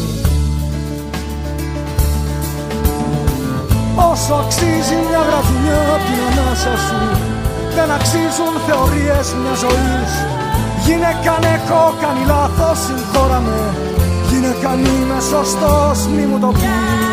Όσο 4.12 4.34
αξίζει 4.34 4.96
μια 5.08 5.22
γραφειά 5.28 5.80
απ' 5.94 6.04
την 6.06 6.20
ανάσα 6.28 6.74
σου 6.86 7.00
Δεν 7.76 7.90
αξίζουν 7.90 8.54
θεωρίες 8.66 9.26
μιας 9.40 9.58
ζωής. 9.64 10.12
Γυναίκα 10.84 11.30
αν 11.36 11.44
έχω 11.56 11.94
κάνει 12.02 12.22
λάθος 12.26 12.78
συγχώρα 12.84 13.40
με. 13.46 13.60
Γυναίκα 14.30 14.68
αν 14.70 14.78
είμαι 14.84 15.20
σωστός 15.30 15.98
μη 16.14 16.22
μου 16.30 16.38
το 16.44 16.46
πεις 16.46 17.09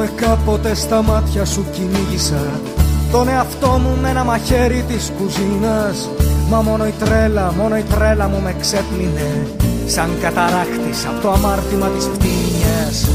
Θυμάμαι 0.00 0.20
κάποτε 0.20 0.74
στα 0.74 1.02
μάτια 1.02 1.44
σου 1.44 1.64
κυνήγησα. 1.72 2.60
Τον 3.12 3.28
εαυτό 3.28 3.68
μου 3.68 3.98
με 4.00 4.08
ένα 4.08 4.24
μαχαίρι 4.24 4.84
της 4.88 5.12
κουζίνας. 5.18 6.08
Μα 6.50 6.60
μόνο 6.60 6.86
η 6.86 6.94
τρέλα, 6.98 7.52
μόνο 7.52 7.76
η 7.76 7.82
τρέλα 7.82 8.28
μου 8.28 8.40
με 8.42 8.54
ξέπλυνε. 8.60 9.46
Σαν 9.86 10.10
καταράχτης 10.20 11.06
από 11.06 11.20
το 11.22 11.30
αμάρτημα 11.30 11.86
της 11.86 12.04
φτύνιας 12.04 13.08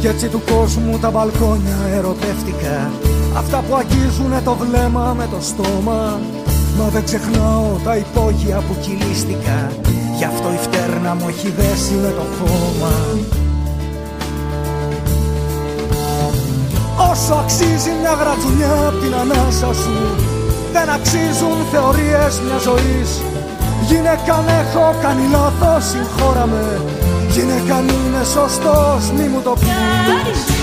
Κι 0.00 0.06
έτσι 0.06 0.28
του 0.28 0.42
κόσμου 0.50 0.98
τα 0.98 1.10
μπαλκόνια 1.10 1.78
ερωτεύτηκα. 1.94 2.90
Αυτά 3.36 3.64
που 3.68 3.74
αγγίζουνε 3.76 4.40
το 4.44 4.54
βλέμμα 4.54 5.14
με 5.18 5.28
το 5.30 5.40
στόμα. 5.40 6.20
Μα 6.78 6.88
δεν 6.88 7.04
ξεχνάω 7.04 7.66
τα 7.84 7.96
υπόγεια 7.96 8.56
που 8.56 8.76
κυλίστηκα 8.80 9.70
Γι' 10.20 10.26
αυτό 10.26 10.52
η 10.52 10.56
φτέρνα 10.56 11.14
μου 11.14 11.28
έχει 11.28 11.50
δέσει 11.50 11.94
με 11.94 12.08
το 12.18 12.24
χώμα 12.36 12.92
Όσο 17.10 17.34
αξίζει 17.34 17.90
μια 18.00 18.14
γρατζουνιά 18.20 18.86
απ' 18.88 19.00
την 19.02 19.14
ανάσα 19.14 19.74
σου 19.74 19.96
Δεν 20.72 20.88
αξίζουν 20.90 21.56
θεωρίες 21.72 22.40
μιας 22.40 22.62
ζωής. 22.62 23.22
Γυναίκα 23.88 24.34
αν 24.34 24.44
έχω 24.48 24.94
κάνει 25.02 25.22
λάθος 25.30 25.84
συγχώρα 25.84 26.46
με. 26.46 26.80
Γυναίκα 27.28 27.74
αν 27.76 27.88
είναι 27.88 28.24
σωστός 28.24 29.10
μη 29.16 29.28
μου 29.28 29.40
το 29.42 29.56
πεις 29.60 30.59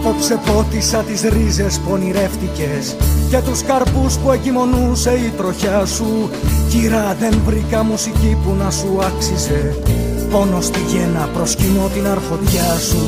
Απόψε 0.00 0.40
πότισα 0.46 0.98
τις 0.98 1.22
ρίζες 1.22 1.78
που 1.78 1.90
ονειρεύτηκες 1.92 2.96
Και 3.30 3.38
τους 3.38 3.62
καρπούς 3.62 4.16
που 4.16 4.32
εγκυμονούσε 4.32 5.10
η 5.10 5.32
τροχιά 5.36 5.84
σου. 5.84 6.30
Κύρα 6.68 7.16
δεν 7.20 7.40
βρήκα 7.46 7.82
μουσική 7.82 8.36
που 8.44 8.54
να 8.54 8.70
σου 8.70 8.98
άξιζε. 9.02 9.76
Πόνο 10.30 10.60
στη 10.60 10.80
γέννα 10.80 11.28
προσκυνώ 11.34 11.90
την 11.94 12.06
αρχοντιά 12.06 12.74
σου. 12.88 13.06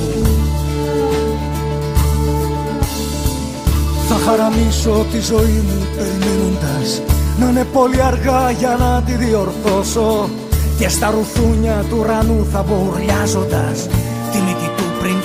Θα 4.08 4.14
χαραμίσω 4.14 5.06
τη 5.12 5.20
ζωή 5.20 5.62
μου 5.66 5.86
περιμένοντας 5.96 7.02
Να 7.38 7.48
είναι 7.48 7.66
πολύ 7.72 8.02
αργά 8.02 8.50
για 8.50 8.76
να 8.80 9.02
τη 9.02 9.12
διορθώσω. 9.12 10.30
Και 10.78 10.88
στα 10.88 11.10
ρουθούνια 11.10 11.84
του 11.88 11.96
ουρανού 12.00 12.46
θα 12.52 12.62
βορειάζοντας 12.62 13.86
Τη 13.86 13.96
μύτη 13.96 14.09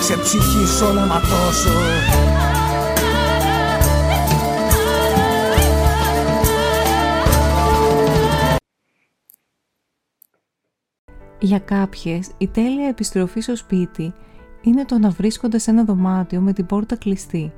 του 0.08 0.14
πριν 0.14 0.24
ξεψυχήσω 0.24 0.93
να 0.93 1.06
ματώσω 1.06 1.70
Για 11.39 11.60
κάποιες, 11.60 12.32
η 12.38 12.47
τέλεια 12.47 12.88
επιστροφή 12.88 13.39
στο 13.39 13.56
σπίτι 13.56 14.14
είναι 14.62 14.86
το 14.86 14.97
να 14.97 15.10
βρίσκονται 15.10 15.58
σε 15.58 15.72
ένα 15.72 15.84
δωμάτιο 15.84 16.41
με 16.41 16.53
την 16.53 16.66
πόρτα 16.66 16.95
κλειστή, 16.95 17.53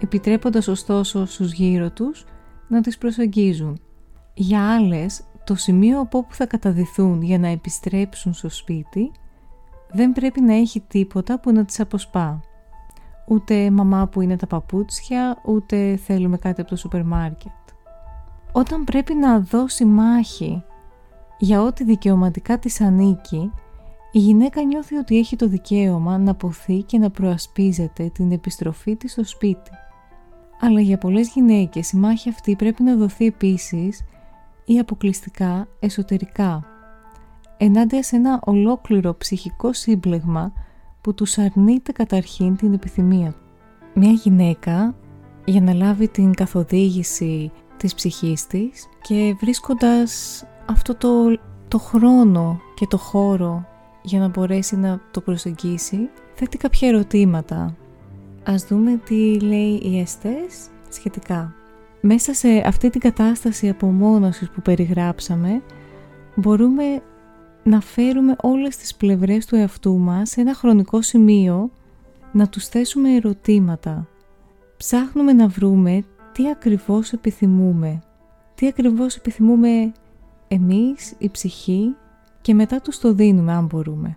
επιτρέποντας 0.00 0.68
ωστόσο 0.68 1.26
στους 1.26 1.52
γύρω 1.52 1.90
τους 1.90 2.24
να 2.68 2.80
τις 2.80 2.98
προσεγγίζουν. 2.98 3.80
Για 4.34 4.74
άλλες, 4.74 5.22
το 5.44 5.54
σημείο 5.54 6.00
από 6.00 6.18
όπου 6.18 6.34
θα 6.34 6.46
καταδυθούν 6.46 7.22
για 7.22 7.38
να 7.38 7.48
επιστρέψουν 7.48 8.32
στο 8.32 8.48
σπίτι 8.48 9.12
δεν 9.96 10.12
πρέπει 10.12 10.40
να 10.40 10.54
έχει 10.54 10.80
τίποτα 10.80 11.40
που 11.40 11.52
να 11.52 11.64
τις 11.64 11.80
αποσπά. 11.80 12.40
Ούτε 13.28 13.70
μαμά 13.70 14.06
που 14.06 14.20
είναι 14.20 14.36
τα 14.36 14.46
παπούτσια, 14.46 15.40
ούτε 15.44 15.96
θέλουμε 15.96 16.36
κάτι 16.36 16.60
από 16.60 16.70
το 16.70 16.76
σούπερ 16.76 17.04
μάρκετ. 17.04 17.52
Όταν 18.52 18.84
πρέπει 18.84 19.14
να 19.14 19.40
δώσει 19.40 19.84
μάχη 19.84 20.62
για 21.38 21.62
ό,τι 21.62 21.84
δικαιωματικά 21.84 22.58
της 22.58 22.80
ανήκει, 22.80 23.52
η 24.12 24.18
γυναίκα 24.18 24.62
νιώθει 24.62 24.96
ότι 24.96 25.18
έχει 25.18 25.36
το 25.36 25.48
δικαίωμα 25.48 26.18
να 26.18 26.34
ποθεί 26.34 26.82
και 26.82 26.98
να 26.98 27.10
προασπίζεται 27.10 28.10
την 28.14 28.32
επιστροφή 28.32 28.96
της 28.96 29.12
στο 29.12 29.24
σπίτι. 29.24 29.70
Αλλά 30.60 30.80
για 30.80 30.98
πολλές 30.98 31.28
γυναίκες 31.28 31.92
η 31.92 31.96
μάχη 31.96 32.28
αυτή 32.28 32.56
πρέπει 32.56 32.82
να 32.82 32.96
δοθεί 32.96 33.26
επίσης 33.26 34.04
ή 34.64 34.78
αποκλειστικά 34.78 35.68
εσωτερικά, 35.80 36.64
ενάντια 37.56 38.02
σε 38.02 38.16
ένα 38.16 38.40
ολόκληρο 38.44 39.16
ψυχικό 39.16 39.72
σύμπλεγμα 39.72 40.52
που 41.00 41.14
τους 41.14 41.38
αρνείται 41.38 41.92
καταρχήν 41.92 42.56
την 42.56 42.72
επιθυμία 42.72 43.30
του. 43.30 43.40
Μια 43.94 44.10
γυναίκα 44.10 44.94
για 45.44 45.60
να 45.60 45.72
λάβει 45.72 46.08
την 46.08 46.34
καθοδήγηση 46.34 47.52
της 47.76 47.94
ψυχής 47.94 48.46
της 48.46 48.88
και 49.02 49.36
βρίσκοντας 49.40 50.44
αυτό 50.66 50.94
το, 50.94 51.38
το 51.68 51.78
χρόνο 51.78 52.60
και 52.74 52.86
το 52.86 52.96
χώρο 52.96 53.66
για 54.02 54.18
να 54.18 54.28
μπορέσει 54.28 54.76
να 54.76 55.00
το 55.10 55.20
προσεγγίσει 55.20 56.08
θέτει 56.34 56.56
κάποια 56.56 56.88
ερωτήματα. 56.88 57.76
Ας 58.44 58.64
δούμε 58.64 59.00
τι 59.04 59.40
λέει 59.40 59.80
η 59.82 60.00
Εστές 60.00 60.68
σχετικά. 60.88 61.54
Μέσα 62.00 62.34
σε 62.34 62.62
αυτή 62.66 62.90
την 62.90 63.00
κατάσταση 63.00 63.68
απομόνωσης 63.68 64.50
που 64.50 64.62
περιγράψαμε 64.62 65.62
μπορούμε 66.34 67.02
να 67.66 67.80
φέρουμε 67.80 68.36
όλες 68.42 68.76
τις 68.76 68.94
πλευρές 68.94 69.46
του 69.46 69.56
εαυτού 69.56 69.98
μας 69.98 70.30
σε 70.30 70.40
ένα 70.40 70.54
χρονικό 70.54 71.02
σημείο 71.02 71.70
να 72.32 72.48
τους 72.48 72.66
θέσουμε 72.68 73.14
ερωτήματα. 73.14 74.08
Ψάχνουμε 74.76 75.32
να 75.32 75.48
βρούμε 75.48 76.04
τι 76.32 76.48
ακριβώς 76.48 77.12
επιθυμούμε. 77.12 78.02
Τι 78.54 78.66
ακριβώς 78.66 79.16
επιθυμούμε 79.16 79.92
εμείς, 80.48 81.14
η 81.18 81.30
ψυχή 81.30 81.94
και 82.40 82.54
μετά 82.54 82.80
τους 82.80 82.98
το 82.98 83.12
δίνουμε 83.12 83.52
αν 83.52 83.66
μπορούμε. 83.66 84.14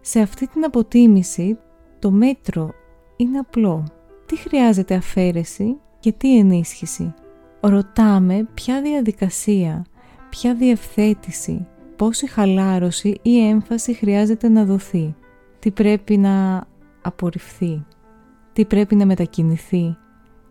Σε 0.00 0.20
αυτή 0.20 0.46
την 0.46 0.64
αποτίμηση 0.64 1.58
το 1.98 2.10
μέτρο 2.10 2.70
είναι 3.16 3.38
απλό. 3.38 3.84
Τι 4.26 4.36
χρειάζεται 4.36 4.94
αφαίρεση 4.94 5.76
και 6.00 6.12
τι 6.12 6.38
ενίσχυση; 6.38 7.14
Ρωτάμε 7.60 8.48
ποια 8.54 8.82
διαδικασία, 8.82 9.84
ποια 10.30 10.54
διευθέτηση, 10.54 11.66
πόση 11.96 12.26
χαλάρωση 12.26 13.18
ή 13.22 13.48
έμφαση 13.48 13.94
χρειάζεται 13.94 14.48
να 14.48 14.64
δοθεί. 14.64 15.14
Τι 15.58 15.70
πρέπει 15.70 16.16
να 16.16 16.64
απορριφθεί. 17.02 17.84
Τι 18.52 18.64
πρέπει 18.64 18.94
να 18.94 19.06
μετακινηθεί 19.06 19.96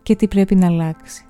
και 0.02 0.16
τι 0.16 0.28
πρέπει 0.28 0.54
να 0.54 0.66
αλλάξει. 0.66 1.24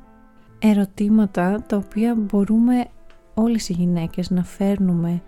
Ερωτήματα 0.59 1.65
τα 1.69 1.77
οποία 1.77 2.15
μπορούμε 2.15 2.87
όλες 3.35 3.69
οι 3.69 3.73
γυναίκες 3.73 4.31
να 4.31 4.45
φέρνουμε 4.45 5.23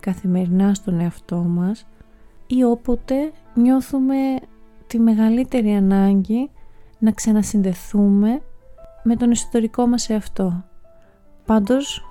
καθημερινά 0.00 0.74
στον 0.74 1.00
εαυτό 1.00 1.36
μας 1.36 1.86
ή 2.46 2.64
όποτε 2.64 3.32
νιώθουμε 3.54 4.16
τη 4.86 4.98
μεγαλύτερη 4.98 5.74
ανάγκη 5.74 6.50
να 6.98 7.10
ξανασυνδεθούμε 7.10 8.40
με 9.02 9.16
τον 9.16 9.30
εσωτερικό 9.30 9.86
μας 9.86 10.08
εαυτό. 10.08 10.64
Πάντως 11.44 12.04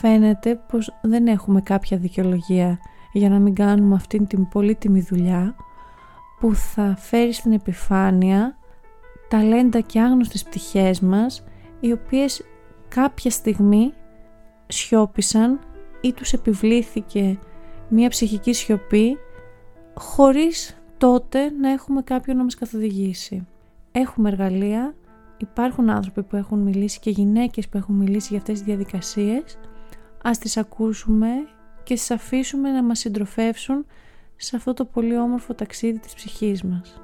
φαίνεται 0.00 0.54
πως 0.68 0.98
δεν 1.02 1.26
έχουμε 1.26 1.60
κάποια 1.60 1.96
δικαιολογία 1.96 2.78
για 3.12 3.28
να 3.28 3.38
μην 3.38 3.54
κάνουμε 3.54 3.94
αυτήν 3.94 4.26
την 4.26 4.48
πολύτιμη 4.48 5.00
δουλειά 5.00 5.54
που 6.40 6.54
θα 6.54 6.96
φέρει 6.98 7.32
στην 7.32 7.52
επιφάνεια 7.52 8.58
ταλέντα 9.28 9.80
και 9.80 10.00
άγνωστες 10.00 10.42
πτυχές 10.42 11.00
μας 11.00 11.44
οι 11.80 11.92
οποίες 11.92 12.42
κάποια 12.88 13.30
στιγμή 13.30 13.92
σιώπησαν 14.66 15.60
ή 16.00 16.12
τους 16.12 16.32
επιβλήθηκε 16.32 17.38
μια 17.88 18.08
ψυχική 18.08 18.52
σιωπή 18.52 19.16
χωρίς 19.94 20.76
τότε 20.98 21.50
να 21.50 21.70
έχουμε 21.70 22.02
κάποιον 22.02 22.36
να 22.36 22.42
μας 22.42 22.54
καθοδηγήσει. 22.54 23.46
Έχουμε 23.92 24.28
εργαλεία, 24.28 24.94
υπάρχουν 25.36 25.90
άνθρωποι 25.90 26.22
που 26.22 26.36
έχουν 26.36 26.58
μιλήσει 26.58 27.00
και 27.00 27.10
γυναίκες 27.10 27.68
που 27.68 27.76
έχουν 27.76 27.94
μιλήσει 27.94 28.26
για 28.28 28.38
αυτές 28.38 28.58
τις 28.58 28.66
διαδικασίες. 28.66 29.58
Ας 30.28 30.38
τις 30.38 30.56
ακούσουμε 30.56 31.28
και 31.82 31.96
τις 31.96 32.14
αφήσουμε 32.14 32.70
να 32.70 32.82
μας 32.82 32.98
συντροφεύσουν 32.98 33.86
σε 34.36 34.56
αυτό 34.56 34.74
το 34.74 34.84
πολύ 34.84 35.18
όμορφο 35.18 35.54
ταξίδι 35.54 35.98
της 35.98 36.14
ψυχής 36.14 36.62
μας. 36.62 37.00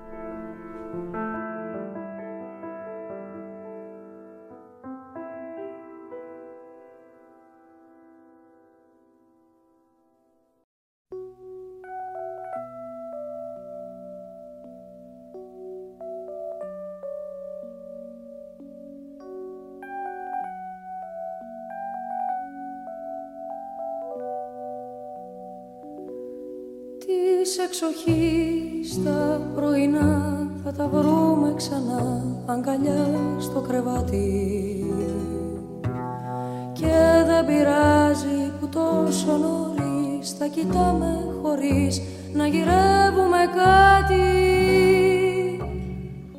Νωρίς 40.42 40.54
θα 40.54 40.60
κοιτάμε 40.60 41.18
χωρίς 41.42 42.02
να 42.32 42.46
γυρεύουμε 42.46 43.42
κάτι. 43.56 44.26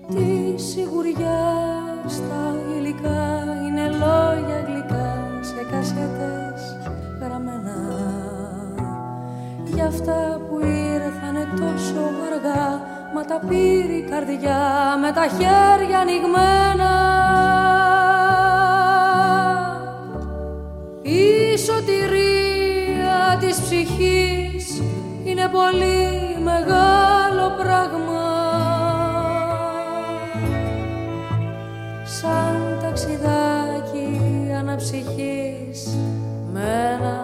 Τη 0.07 0.61
σιγουριά 0.61 1.43
στα 2.07 2.55
υλικά 2.77 3.43
είναι 3.67 3.87
λόγια 3.87 4.63
γλυκά 4.67 5.39
σε 5.41 5.65
κασέτες 5.71 6.77
γραμμένα. 7.19 7.81
Αυτά 9.87 10.41
που 10.49 10.59
ήρθανε 10.59 11.47
τόσο 11.59 12.01
αργά 12.31 12.81
Μα 13.15 13.25
τα 13.25 13.39
πήρε 13.47 13.93
η 13.93 14.05
καρδιά 14.09 14.61
με 15.01 15.11
τα 15.11 15.27
χέρια 15.27 15.99
ανοιγμένα 15.99 16.91
ψυχής 23.73 24.81
είναι 25.23 25.47
πολύ 25.51 26.37
μεγάλο 26.43 27.49
πράγμα. 27.61 28.21
Σαν 32.05 32.77
ταξιδάκι 32.81 34.19
αναψυχής 34.59 35.97
με 36.53 36.97
ένα 36.99 37.22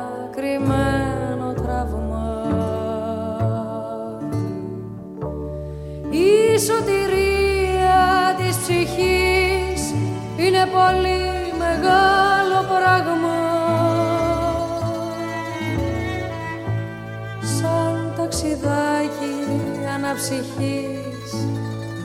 αναψυχής 20.31 21.33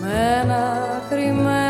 με 0.00 0.40
ένα 0.42 1.02
κρυμμένο 1.10 1.63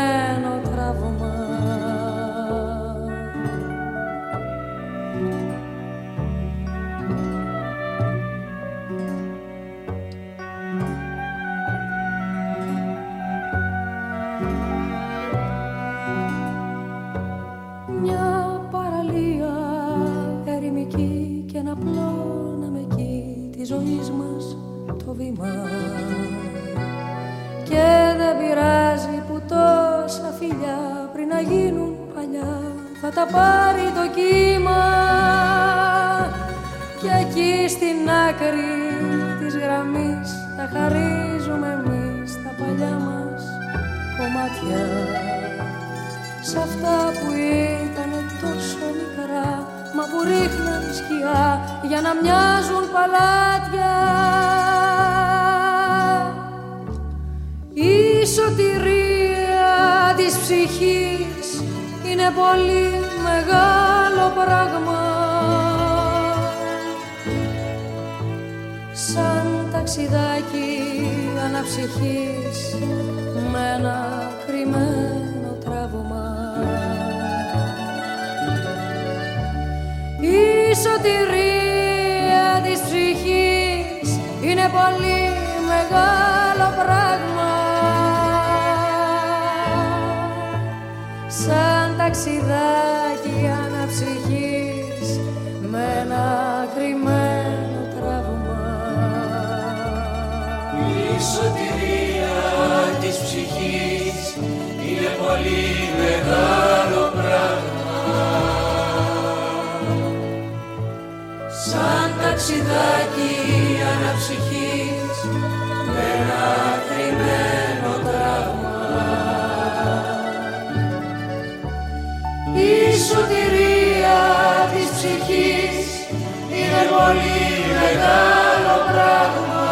πολύ 126.95 127.45
μεγάλο 127.81 128.75
πράγμα. 128.91 129.65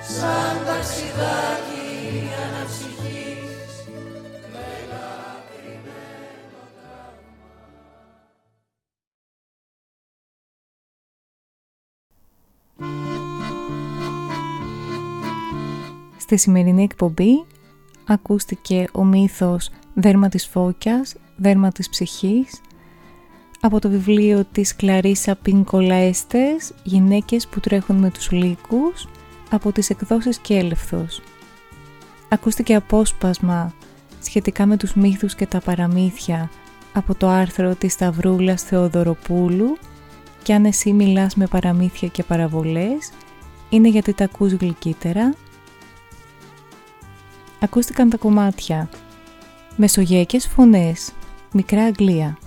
Σαν 0.00 0.54
ταξιδάκι 0.66 1.90
αναψυχής 2.44 3.72
με 4.52 4.64
ένα 4.82 5.04
κρυμμένο 5.50 6.62
Στη 16.16 16.36
σημερινή 16.36 16.82
εκπομπή 16.82 17.44
ακούστηκε 18.06 18.88
ο 18.92 19.04
μύθος 19.04 19.70
«Δέρμα 19.94 20.28
της 20.28 20.46
φώκιας, 20.46 21.14
δέρμα 21.36 21.72
της 21.72 21.88
ψυχής» 21.88 22.60
από 23.64 23.80
το 23.80 23.88
βιβλίο 23.88 24.44
της 24.52 24.76
Κλαρίσα 24.76 25.36
Πινκολαέστες 25.36 26.72
«Γυναίκες 26.82 27.46
που 27.46 27.60
τρέχουν 27.60 27.96
με 27.96 28.10
τους 28.10 28.30
λύκους» 28.30 29.08
από 29.50 29.72
τις 29.72 29.90
εκδόσεις 29.90 30.38
Κέλευθος. 30.38 31.22
Ακούστηκε 32.28 32.74
απόσπασμα 32.74 33.74
σχετικά 34.22 34.66
με 34.66 34.76
τους 34.76 34.94
μύθους 34.94 35.34
και 35.34 35.46
τα 35.46 35.60
παραμύθια 35.60 36.50
από 36.92 37.14
το 37.14 37.28
άρθρο 37.28 37.74
της 37.74 37.92
Σταυρούλας 37.92 38.62
Θεοδωροπούλου 38.62 39.78
και 40.42 40.54
αν 40.54 40.64
εσύ 40.64 40.92
μιλάς 40.92 41.34
με 41.34 41.46
παραμύθια 41.46 42.08
και 42.08 42.22
παραβολές 42.22 43.12
είναι 43.68 43.88
γιατί 43.88 44.12
τα 44.12 44.24
ακούς 44.24 44.52
γλυκύτερα 44.52 45.34
ακούστηκαν 47.60 48.10
τα 48.10 48.16
κομμάτια 48.16 48.88
Μεσογειακές 49.76 50.46
φωνές, 50.46 51.12
Μικρά 51.52 51.84
Αγγλία 51.84 52.38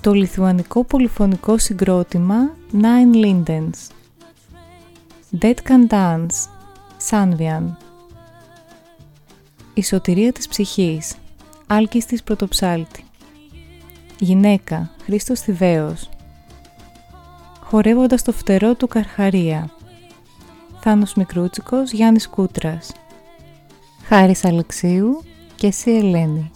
Το 0.00 0.12
λιθουανικό 0.12 0.84
πολυφωνικό 0.84 1.58
συγκρότημα 1.58 2.36
Nine 2.72 3.24
Lindens. 3.24 3.90
Dead 5.40 5.54
Can 5.54 5.88
Dance, 5.90 6.48
Sanvian 7.10 7.62
Η 9.74 9.82
σωτηρία 9.82 10.32
της 10.32 10.48
ψυχής, 10.48 11.14
Άλκης 11.66 12.04
της 12.06 12.22
Πρωτοψάλτη. 12.22 13.04
Γυναίκα, 14.18 14.90
Χρήστος 15.04 15.40
Θηβαίος. 15.40 16.08
Χορεύοντας 17.60 18.22
το 18.22 18.32
φτερό 18.32 18.74
του 18.74 18.88
Καρχαρία. 18.88 19.70
Θάνος 20.80 21.14
Μικρούτσικος, 21.14 21.92
Γιάννης 21.92 22.28
Κούτρας. 22.28 22.92
Χάρης 24.04 24.44
Αλεξίου 24.44 25.22
και 25.54 25.66
εσύ 25.66 25.90
Ελένη. 25.90 26.50